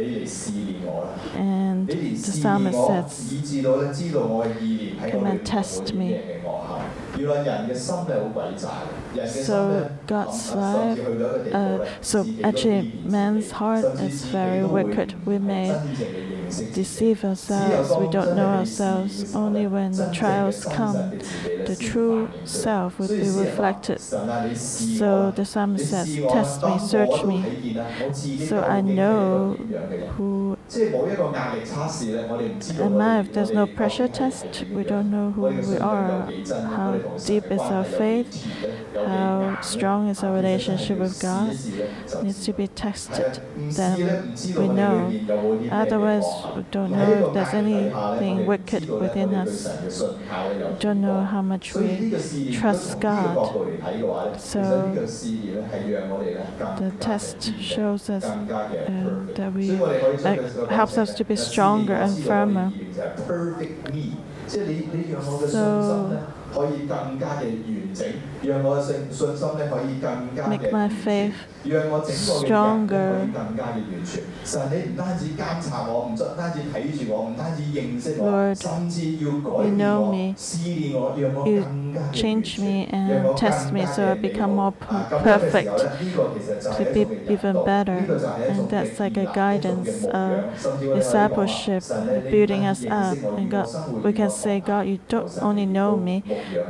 [1.35, 3.33] And the psalmist says,
[5.09, 6.21] Come and test me.
[9.27, 10.99] So God's life,
[11.53, 15.25] uh, so actually man's heart is very wicked.
[15.25, 15.79] We may
[16.59, 19.35] deceive ourselves, we don't know ourselves.
[19.35, 21.19] Only when trials come,
[21.65, 23.99] the true self will be reflected.
[23.99, 27.77] So the psalmist says, Test me, search me,
[28.45, 29.53] so I know
[30.15, 30.57] who
[32.79, 33.19] am I.
[33.19, 36.31] If there's no pressure test, we don't know who we are,
[36.77, 38.45] how deep is our faith,
[38.95, 41.51] how strong is our relationship with God.
[41.51, 43.41] It needs to be tested.
[43.55, 45.13] Then we know.
[45.71, 49.67] Otherwise, we don't know if there's anything wicked within us.
[49.83, 52.11] We don't know how much we
[52.53, 54.39] trust God.
[54.39, 54.91] So
[56.79, 62.71] the test shows us uh, that we uh, helps us to be stronger and firmer.
[64.47, 66.33] So
[70.45, 71.35] make my faith
[72.03, 73.31] stronger.
[78.17, 78.65] Lord,
[79.57, 80.37] you know me.
[81.43, 81.65] You
[82.11, 84.73] change me and test me so I become more
[85.17, 85.87] perfect
[86.71, 88.11] to be even better.
[88.47, 90.45] And that's like a guidance of
[90.91, 91.85] discipleship,
[92.29, 93.19] building us up.
[93.35, 93.69] And God,
[94.03, 96.23] we can say, God, you don't only know me,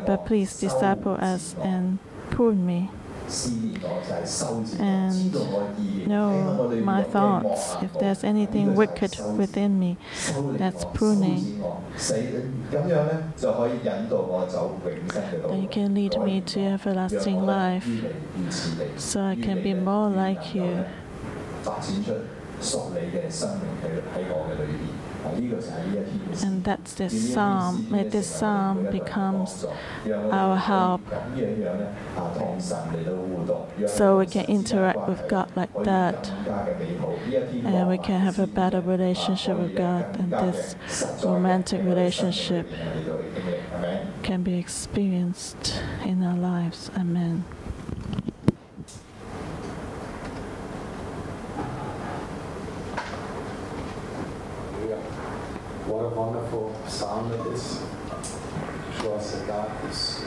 [0.06, 2.00] but please disciple us and
[2.30, 2.90] prune me
[4.80, 5.34] and
[6.08, 7.76] know my thoughts.
[7.82, 9.98] If there's anything wicked within me,
[10.58, 11.64] that's pruning.
[15.42, 17.88] Then you can lead me to everlasting life
[18.98, 20.86] so I can be more like you.
[25.26, 27.88] And that's this psalm.
[27.90, 29.66] May this psalm becomes
[30.10, 31.02] our help
[33.88, 36.30] so we can interact with God like that.
[36.30, 40.20] And we can have a better relationship with God.
[40.20, 40.76] And this
[41.24, 42.68] romantic relationship
[44.24, 46.92] can be experienced in our lives.
[46.98, 47.46] Amen.
[56.04, 60.26] What a wonderful psalm it is to show us that God is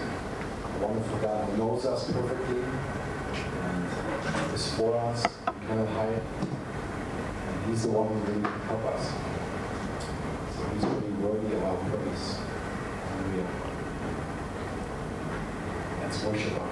[0.64, 6.22] a wonderful God who knows us perfectly and is for us, we cannot hide.
[7.48, 9.12] And He's the one who really help us.
[10.56, 12.38] So He's really worthy of our praise.
[13.10, 13.48] Hallelujah.
[16.00, 16.65] Let's worship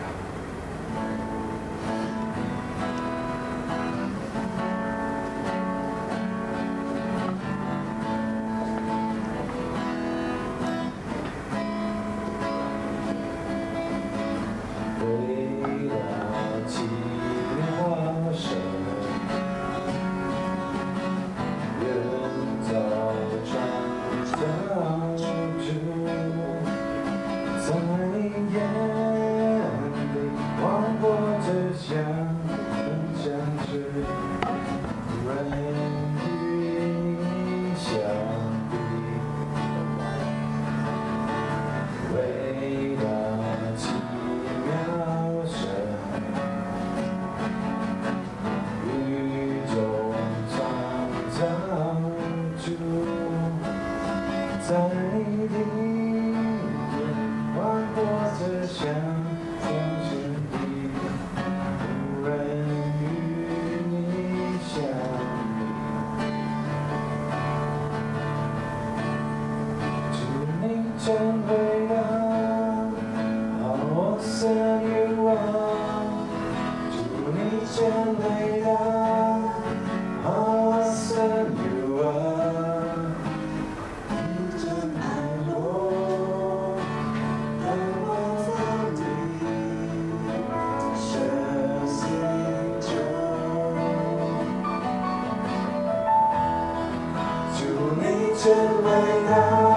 [98.44, 99.73] Generate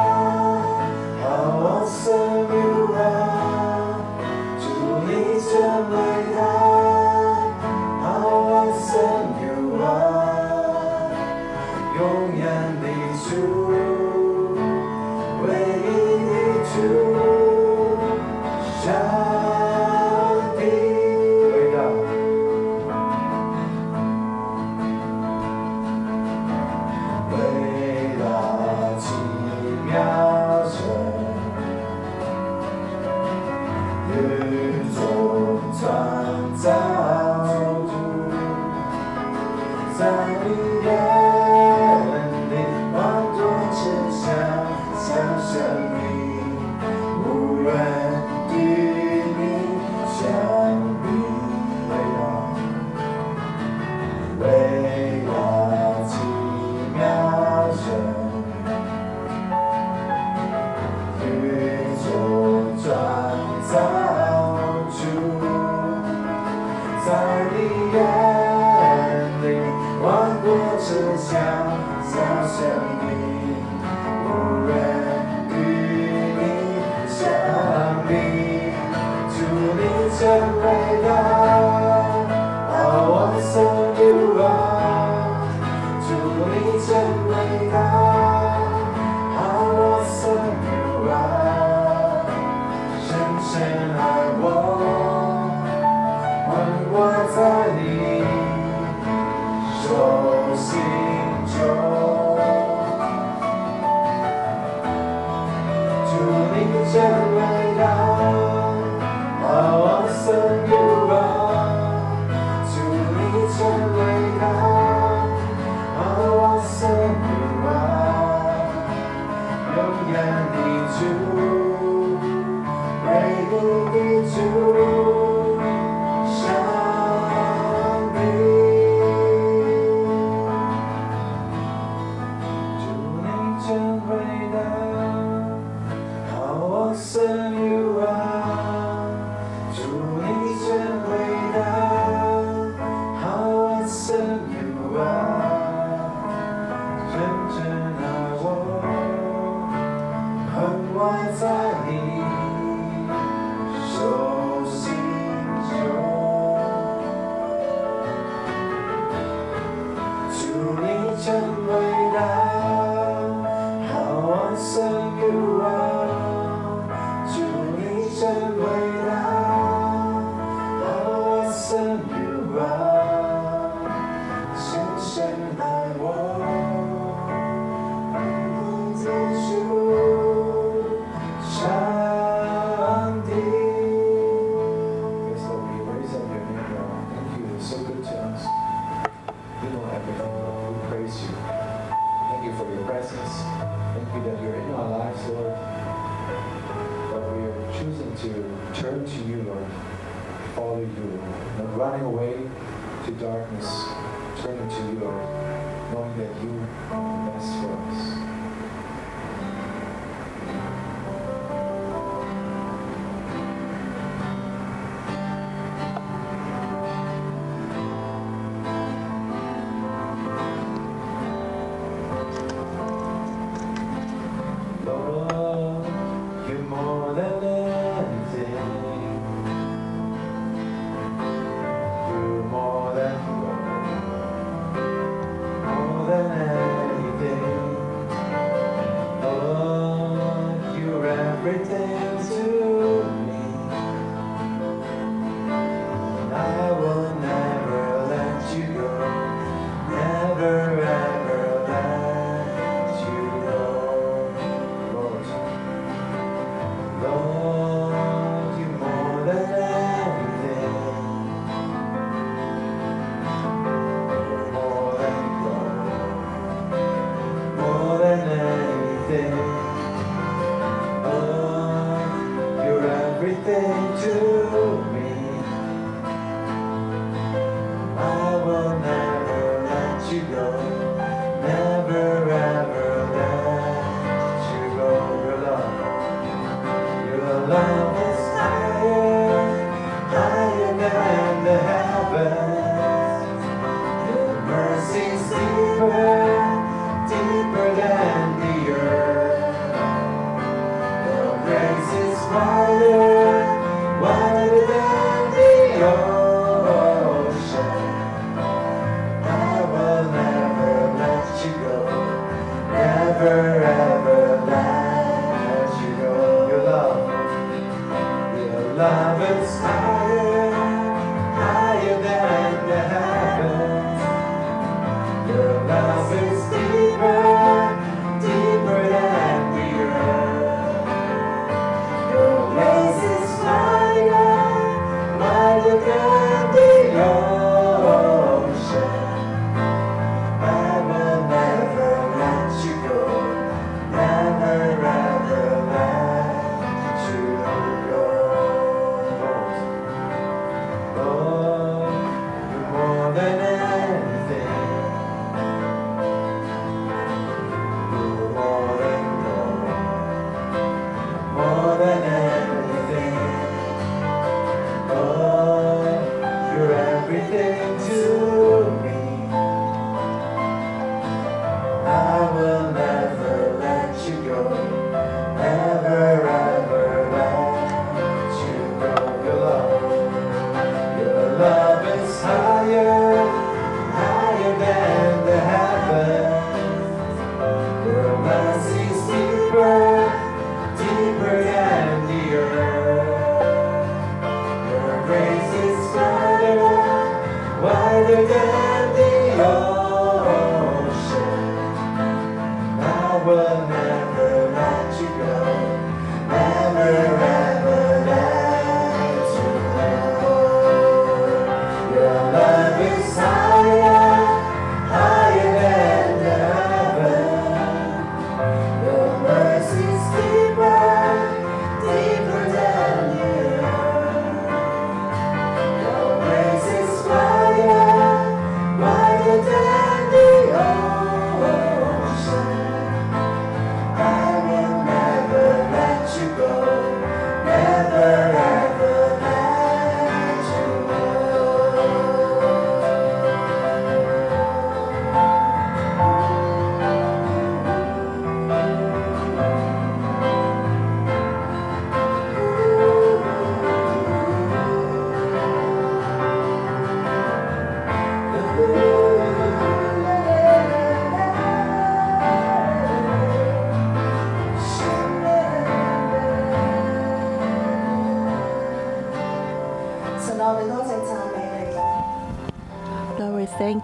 [124.36, 124.76] to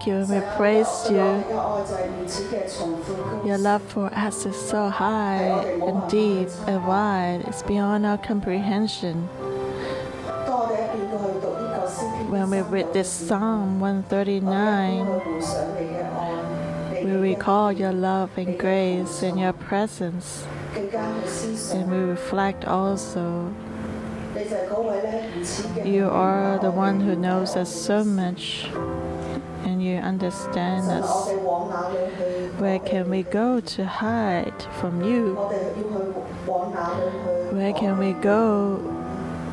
[0.04, 0.34] thank you.
[0.34, 1.44] We praise you.
[3.46, 7.44] Your love for us is so high and deep and wide.
[7.46, 9.28] It's beyond our comprehension.
[12.30, 15.06] When we read this Psalm 139,
[17.04, 20.44] we recall your love and grace and your presence.
[21.72, 23.54] And we reflect also
[25.84, 28.66] You are the one who knows us so much
[29.84, 31.28] you understand us.
[32.58, 35.34] Where can we go to hide from you?
[37.52, 38.80] Where can we go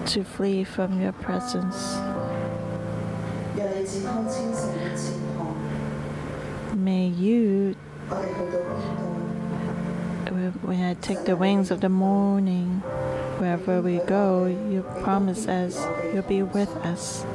[0.08, 1.98] to flee from your presence?
[6.74, 7.76] May you,
[10.62, 12.82] when I take the wings of the morning,
[13.38, 17.26] wherever we go, you promise us you'll be with us.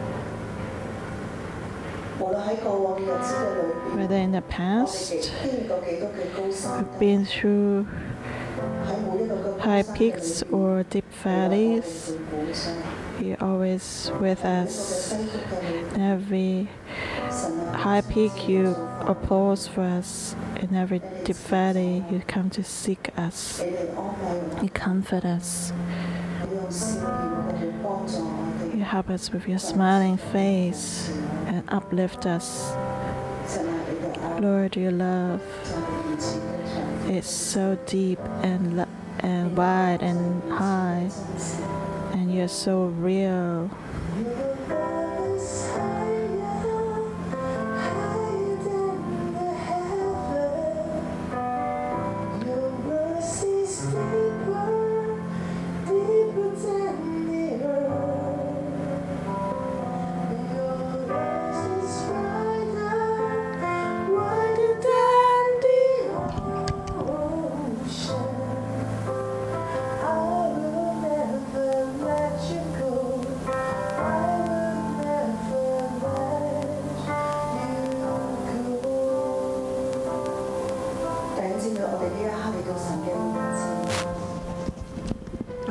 [3.95, 5.13] Whether in the past,
[5.45, 7.87] we've been through
[9.61, 12.17] high peaks or deep valleys,
[13.21, 15.13] you're always with us.
[15.13, 16.69] In every
[17.75, 18.69] high peak, you
[19.03, 20.35] applause for us.
[20.57, 23.63] In every deep valley, you come to seek us.
[24.63, 25.71] You comfort us.
[28.73, 31.13] You help us with your smiling face
[31.69, 32.73] uplift us.
[34.41, 35.43] Lord, your love
[37.09, 38.87] is so deep and,
[39.21, 41.11] and wide and high,
[42.13, 43.71] and you're so real.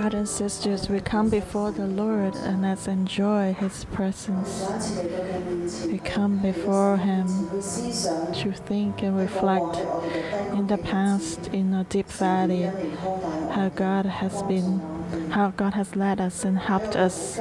[0.05, 4.63] Brothers and sisters, we come before the Lord and let's enjoy His presence.
[5.87, 9.77] We come before Him to think and reflect
[10.53, 12.69] in the past, in a deep valley,
[13.49, 14.79] how God has been,
[15.31, 17.39] how God has led us and helped us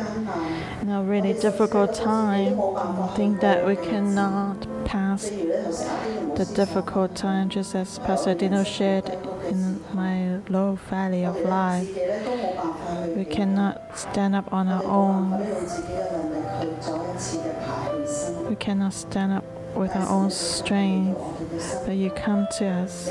[0.81, 2.59] in a really difficult time.
[2.59, 9.19] I think that we cannot pass the difficult time, just as Pastor Dino shared
[10.51, 11.89] low valley of life.
[13.17, 15.31] We cannot stand up on our own.
[18.49, 21.19] We cannot stand up with our own strength,
[21.85, 23.09] but you come to us.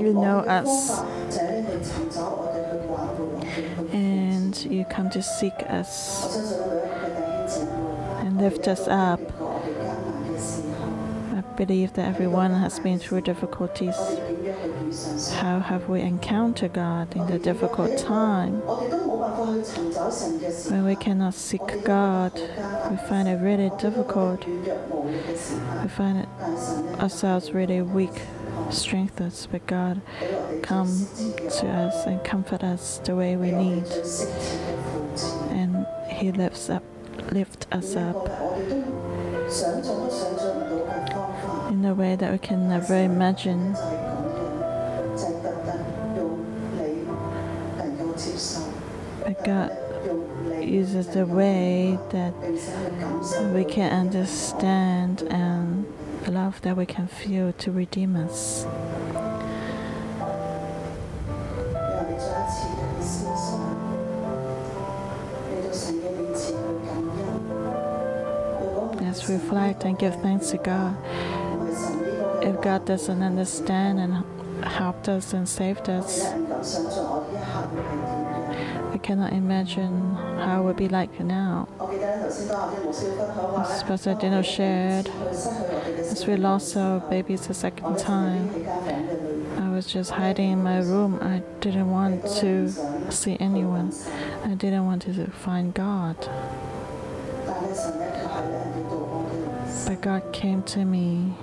[0.00, 1.00] You know us.
[3.92, 6.24] And you come to seek us
[8.20, 9.20] and lift us up.
[11.32, 13.96] I believe that everyone has been through difficulties.
[15.40, 18.60] How have we encountered God in the difficult time?
[20.70, 24.46] When we cannot seek God, we find it really difficult.
[24.46, 26.28] We find it
[27.00, 28.22] ourselves really weak,
[28.70, 30.00] strengthless, but God
[30.62, 33.84] come to us and comfort us the way we need.
[35.50, 36.82] And He lifts up
[37.32, 38.26] lift us up
[41.70, 43.74] in a way that we can never imagine.
[49.44, 49.76] God
[50.62, 52.34] uses the way that
[53.54, 55.86] we can understand and
[56.24, 58.66] the love that we can feel to redeem us.
[69.00, 70.96] Let's reflect and give thanks to God.
[72.42, 74.24] If God doesn't understand and
[74.64, 76.24] helped us and saved us,
[79.10, 81.66] cannot imagine how it would be like now.
[83.58, 88.48] As Pastor Dino shared, as we lost our babies the second time,
[89.58, 91.18] I was just hiding in my room.
[91.20, 92.70] I didn't want to
[93.10, 93.92] see anyone.
[94.44, 96.16] I didn't want to find God.
[99.86, 101.34] But God came to me.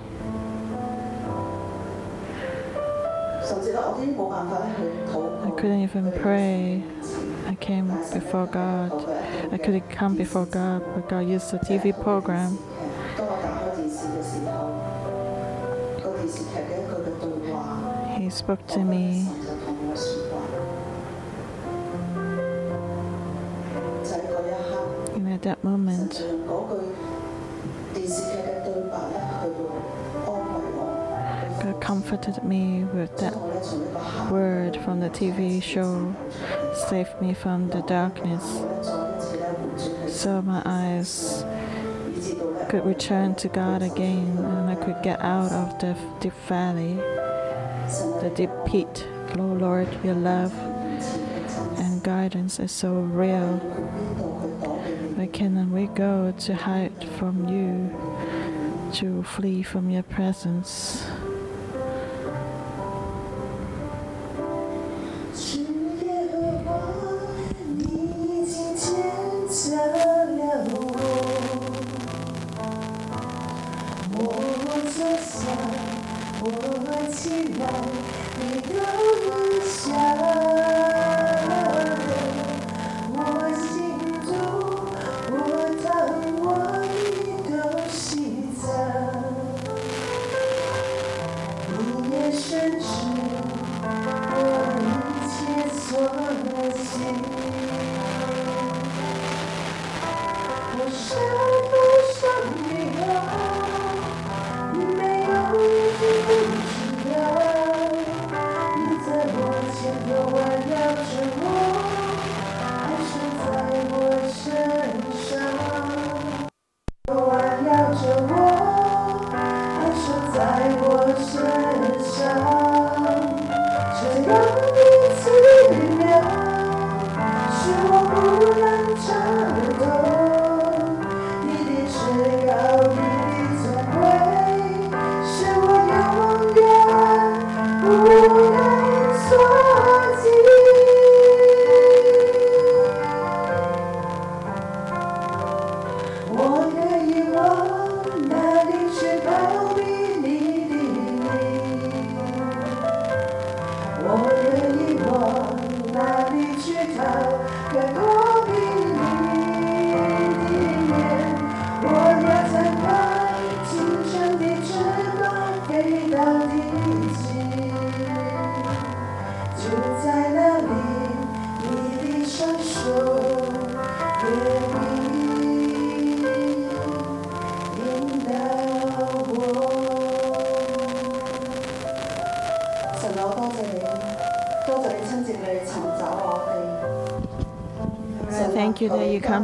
[5.44, 6.82] I couldn't even pray.
[7.48, 8.92] I came before God.
[9.50, 12.58] I couldn't come before God, but God used a TV program.
[18.18, 19.26] He spoke to me.
[25.14, 26.22] And at that moment,
[31.88, 33.34] comforted me with that
[34.30, 36.14] word from the TV show,
[36.90, 38.44] saved me from the darkness,
[40.06, 41.46] so my eyes
[42.68, 46.92] could return to God again and I could get out of the deep valley,
[48.20, 49.08] the deep pit.
[49.38, 50.52] Oh Lord, your love
[51.78, 53.56] and guidance is so real.
[55.16, 61.02] Where can we go to hide from you, to flee from your presence?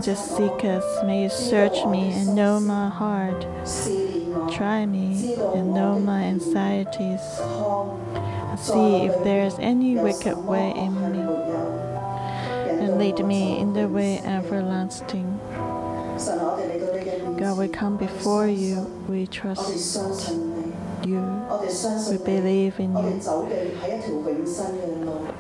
[0.07, 0.85] You seek us.
[1.05, 3.47] May you search me and know my heart.
[4.53, 7.21] Try me and know my anxieties.
[8.59, 11.21] See if there is any wicked way in me.
[12.85, 15.41] And lead me in the way everlasting.
[17.39, 18.83] God, we come before you.
[19.09, 19.97] We trust
[21.05, 21.23] you.
[22.11, 23.21] We believe in you.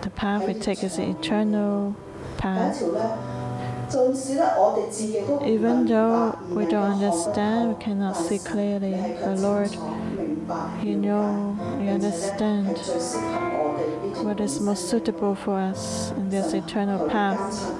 [0.00, 1.94] The path we take is an eternal
[2.38, 2.82] path.
[5.44, 9.72] Even though we don't understand, we cannot see clearly, the Lord,
[10.82, 12.78] you know, you understand
[14.24, 17.72] what is most suitable for us in this eternal path.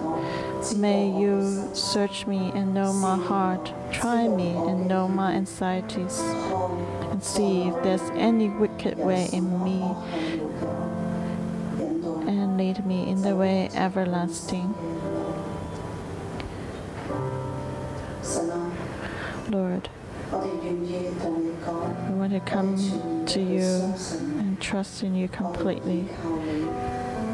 [0.77, 6.21] May you search me and know my heart, try me and know my anxieties,
[7.11, 9.83] and see if there's any wicked way in me,
[12.27, 14.75] and lead me in the way everlasting.
[19.55, 19.89] Lord.
[20.33, 20.39] We
[22.19, 23.95] want to come to you
[24.41, 26.09] and trust in you completely.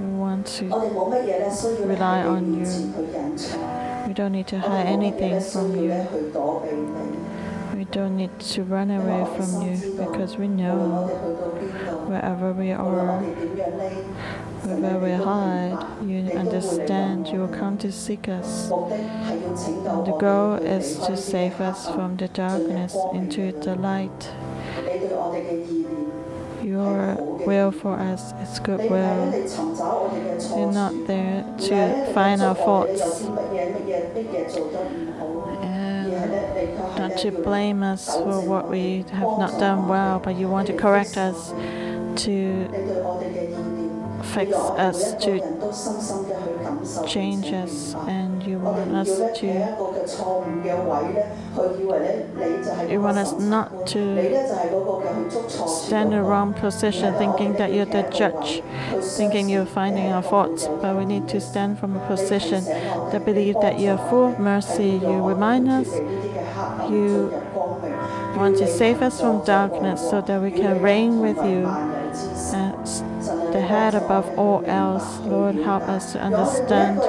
[0.00, 2.66] We want to rely on you.
[4.06, 5.92] We don't need to hide anything from you.
[7.74, 11.06] We don't need to run away from you because we know
[12.06, 13.22] wherever we are,
[14.64, 18.68] wherever we hide, you understand, you will come to seek us.
[18.68, 24.32] The goal is to save us from the darkness into the light.
[26.62, 29.32] Your will for us is good will.
[30.56, 33.24] You're not there to find our faults
[37.00, 40.74] not to blame us for what we have not done well, but you want to
[40.74, 41.50] correct us
[42.22, 42.68] to
[44.34, 45.40] fix us, to
[47.06, 49.08] change us, and you want us
[49.40, 49.46] to.
[52.90, 53.98] You want us not to
[55.68, 58.62] stand in the wrong position, thinking that you're the judge,
[59.16, 63.56] thinking you're finding our faults, but we need to stand from a position that believe
[63.60, 65.00] that you're full of mercy.
[65.02, 65.88] You remind us,
[66.90, 67.30] you
[68.36, 71.99] want to save us from darkness so that we can reign with you
[73.52, 75.18] the head above all else.
[75.20, 77.00] Lord, help us to understand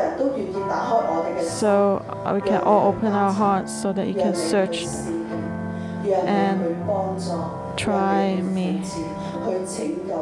[1.43, 4.85] so we can all open our hearts so that you can search
[6.05, 6.59] and
[7.77, 8.83] try me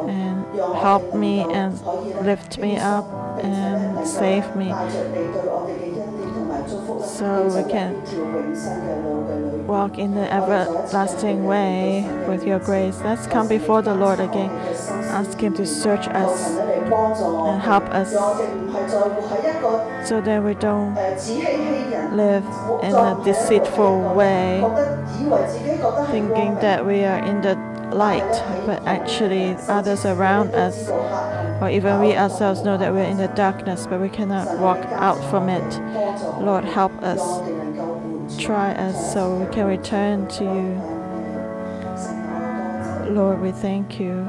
[0.08, 0.44] and
[0.76, 1.80] help me and
[2.24, 3.06] lift me up
[3.42, 4.72] and save me
[7.04, 7.94] so we can
[9.66, 12.98] walk in the everlasting way with your grace.
[13.02, 14.50] Let's come before the Lord again.
[15.20, 18.10] Ask Him to search us and help us
[20.08, 20.94] so that we don't
[22.16, 22.44] live
[22.82, 24.62] in a deceitful way,
[26.10, 27.54] thinking that we are in the
[27.94, 28.32] light,
[28.64, 30.88] but actually others around us,
[31.60, 35.20] or even we ourselves, know that we're in the darkness, but we cannot walk out
[35.28, 35.80] from it.
[36.40, 37.20] Lord, help us.
[38.42, 40.80] Try us so we can return to you.
[43.14, 44.26] Lord, we thank you.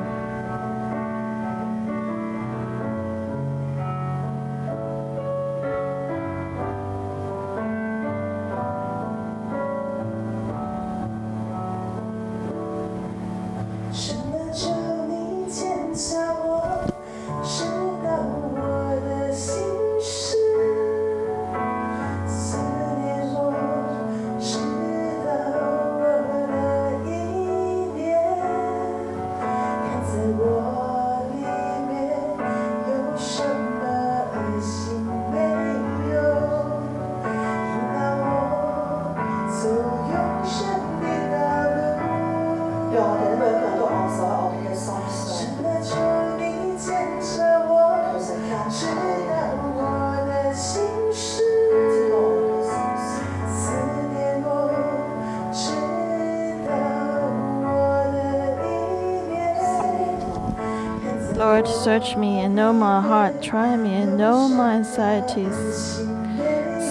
[61.83, 63.41] Search me and know my heart.
[63.41, 65.55] Try me and know my anxieties.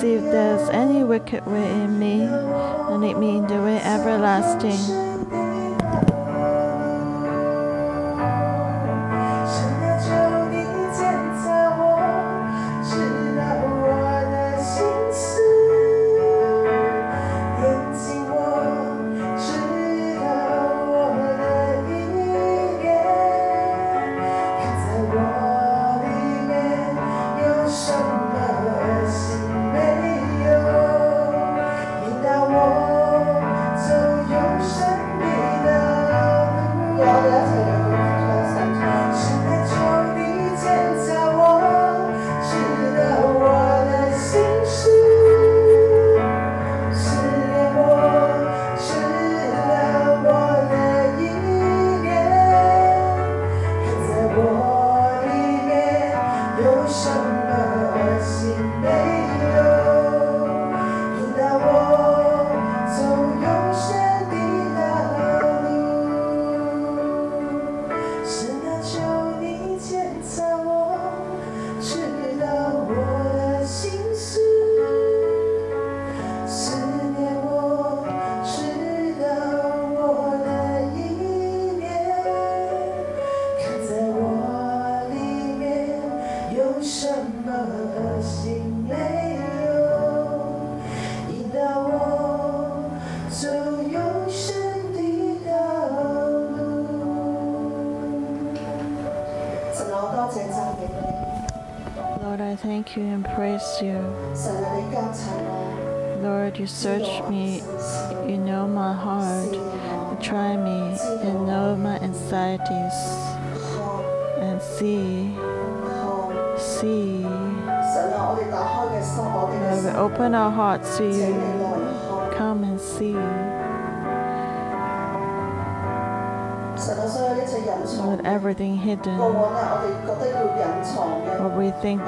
[0.01, 5.00] See if there's any wicked way in me, and lead me in the way everlasting.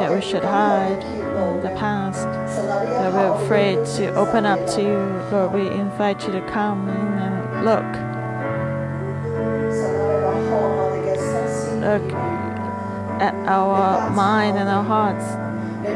[0.02, 1.00] That we should hide
[1.62, 2.26] the past.
[2.26, 4.98] That we're afraid to open up to you.
[5.30, 7.86] Lord, we invite you to come and look.
[11.86, 12.12] Look
[13.22, 15.24] at our mind and our hearts.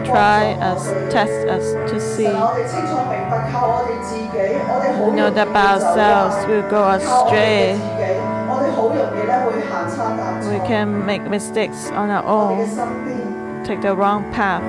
[0.07, 2.27] Try us, test us to see.
[2.27, 2.33] We
[5.17, 7.75] know that by ourselves we'll go astray.
[10.53, 13.26] We can make mistakes on our own,
[13.67, 14.63] take the wrong path.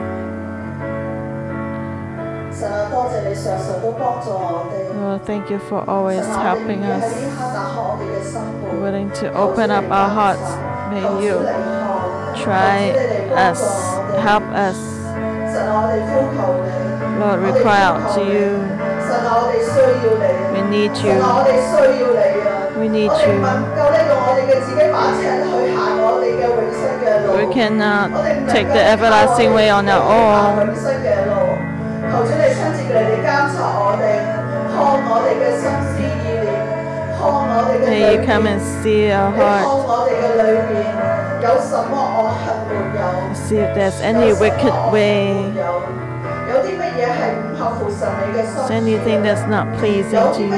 [4.96, 7.04] Lord, thank you for always helping us,
[8.82, 10.50] willing to open up our hearts.
[10.92, 11.36] May you
[12.42, 12.90] try
[13.38, 13.62] us,
[14.20, 14.78] help us.
[17.20, 18.58] Lord, we cry out to you.
[20.54, 21.22] We need you.
[22.80, 23.38] We need you.
[27.36, 28.10] We cannot
[28.50, 30.68] take the everlasting way on our own.
[37.88, 39.66] May you come and see our heart.
[43.36, 45.54] See if there's any wicked way.
[48.72, 50.52] Anything that's not pleasing to you?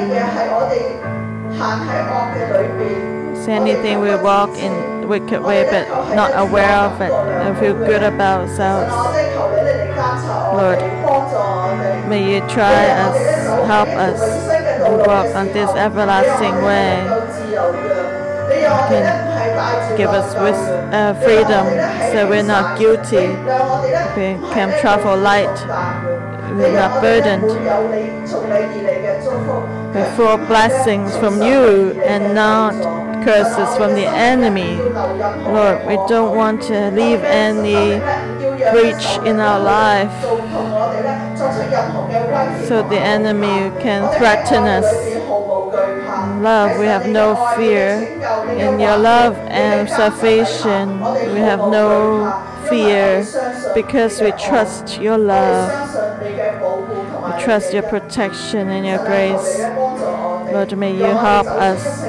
[3.50, 8.42] Anything we walk in wicked way but not aware of it and feel good about
[8.42, 8.94] ourselves?
[10.54, 10.78] Lord,
[12.08, 13.18] may you try us,
[13.66, 14.20] help us
[15.08, 17.04] walk on this everlasting way.
[18.88, 20.56] Can give us with
[20.94, 21.66] uh, freedom
[22.14, 23.30] so we're not guilty.
[24.16, 25.50] We can travel light.
[26.56, 27.50] We're not burdened.
[30.16, 34.78] Full blessings from you and not curses from the enemy.
[34.78, 38.00] Lord, we don't want to leave any
[38.72, 40.12] breach in our life
[42.68, 44.86] so the enemy can threaten us.
[46.42, 48.18] Love, we have no fear.
[48.58, 51.00] In your love and salvation,
[51.34, 53.26] we have no fear
[53.74, 55.70] because we trust your love.
[56.22, 59.60] We trust your protection and your grace.
[60.54, 62.04] Lord, may you help us,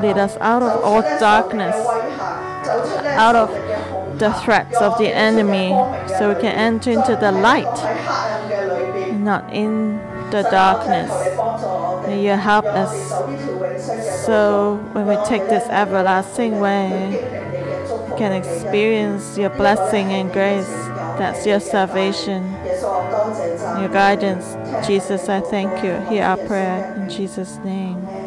[0.00, 1.74] lead us out of all darkness,
[3.16, 3.50] out of
[4.18, 5.68] the threats of the enemy,
[6.18, 7.64] so we can enter into the light,
[9.12, 9.98] not in
[10.30, 11.10] the darkness.
[12.06, 13.08] May you help us
[14.28, 17.12] so when we take this everlasting way,
[18.10, 20.68] we can experience your blessing and grace.
[21.18, 22.52] That's your salvation,
[23.80, 24.56] your guidance.
[24.86, 25.98] Jesus, I thank you.
[26.10, 28.17] Hear our prayer in Jesus' name.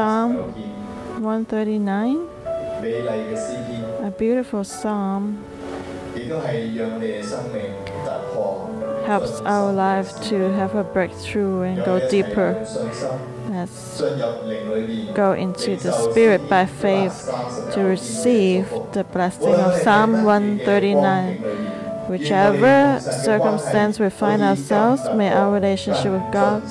[0.00, 0.32] Psalm
[1.20, 2.26] 139,
[4.02, 5.44] a beautiful psalm,
[9.04, 12.66] helps our life to have a breakthrough and go deeper.
[13.50, 14.00] Let's
[15.12, 17.28] go into the Spirit by faith
[17.74, 21.36] to receive the blessing of Psalm 139.
[22.08, 26.62] Whichever circumstance we find ourselves, may our relationship with God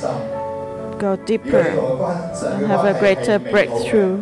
[0.99, 4.21] go deeper and have a greater breakthrough.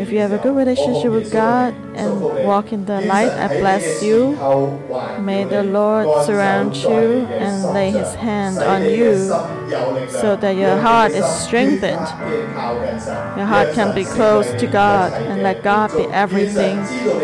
[0.00, 4.02] If you have a good relationship with God and walk in the light, I bless
[4.02, 4.32] you.
[5.20, 9.14] May the Lord surround you and lay his hand on you
[10.08, 12.06] so that your heart is strengthened.
[13.36, 16.76] Your heart can be close to God and let God be everything,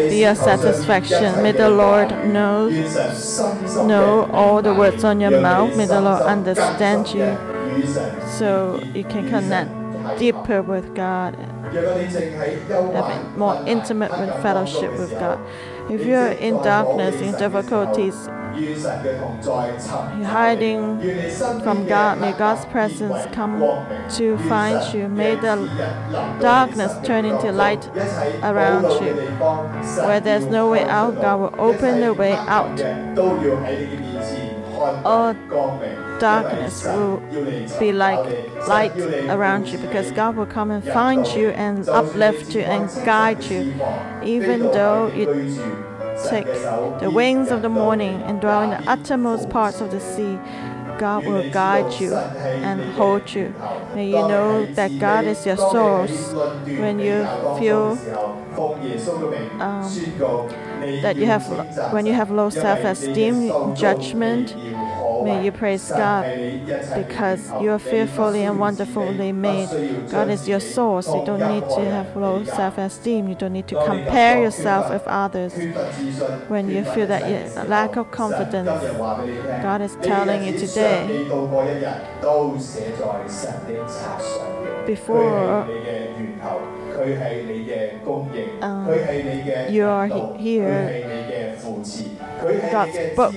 [0.09, 1.43] be your satisfaction.
[1.43, 2.69] May the Lord know,
[3.87, 5.77] know all the words on your mouth.
[5.77, 7.56] May the Lord understand you
[8.39, 9.71] so you can connect
[10.19, 11.37] deeper with God
[11.73, 14.11] having more intimate
[14.43, 15.41] fellowship with God.
[15.91, 21.01] If you're in darkness, in difficulties, you're hiding
[21.63, 23.61] from God, may God's presence come
[24.17, 25.09] to find you.
[25.09, 25.57] May the
[26.41, 27.87] darkness turn into light
[28.43, 29.15] around you.
[30.07, 32.81] Where there's no way out, God will open the way out.
[35.05, 35.35] All
[36.19, 37.19] darkness will
[37.79, 38.25] be like
[38.69, 38.97] light
[39.29, 43.75] around you because God will come and find you and uplift you and guide you.
[44.25, 45.27] Even though you
[46.31, 46.47] take
[47.01, 50.39] the wings of the morning and dwell in the uttermost parts of the sea,
[50.99, 53.55] God will guide you and hold you.
[53.95, 56.33] May you know that God is your source.
[56.33, 57.27] When you
[57.59, 57.99] feel
[59.61, 59.93] um,
[61.03, 61.47] that you have,
[61.93, 64.55] when you have low self-esteem, judgment,
[65.25, 66.25] May you praise God
[66.95, 69.69] because you are fearfully and wonderfully made.
[70.11, 71.07] God is your source.
[71.09, 73.29] You don't need to have low self esteem.
[73.29, 75.53] You don't need to compare yourself with others.
[76.49, 78.83] When you feel that you lack of confidence,
[79.63, 81.27] God is telling you today
[84.87, 85.67] before
[88.63, 88.89] um,
[89.69, 90.93] you are here,
[92.71, 93.35] God's book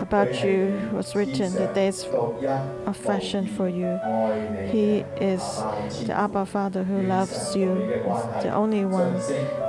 [0.00, 3.98] about you was written the days of fashion for you.
[4.70, 5.40] He is
[6.06, 7.74] the Abba Father who loves you,
[8.42, 9.20] the only one.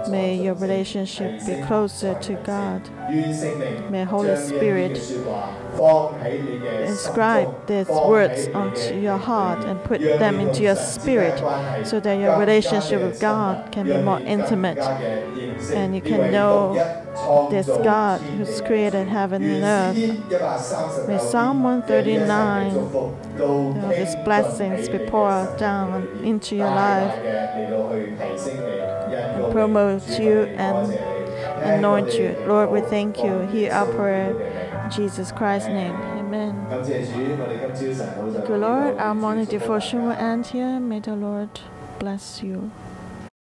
[0.09, 2.89] May your relationship be closer to God.
[3.89, 4.97] May Holy Spirit
[6.87, 11.37] inscribe these words onto your heart and put them into your spirit
[11.85, 16.73] so that your relationship with God can be more intimate and you can know
[17.51, 21.07] this God who's created heaven and earth.
[21.07, 22.79] May Psalm 139, you
[23.37, 27.13] know, these blessings be poured down into your life,
[29.51, 30.93] promote you and
[31.63, 32.35] anoint you.
[32.47, 33.41] Lord, we thank you.
[33.47, 34.31] Hear our prayer.
[34.85, 35.95] In Jesus Christ's name.
[35.95, 36.67] Amen.
[36.69, 36.87] Thank
[38.49, 38.97] you, Lord.
[38.97, 40.79] Our morning devotion will end here.
[40.79, 41.59] May the Lord
[41.99, 42.71] bless you.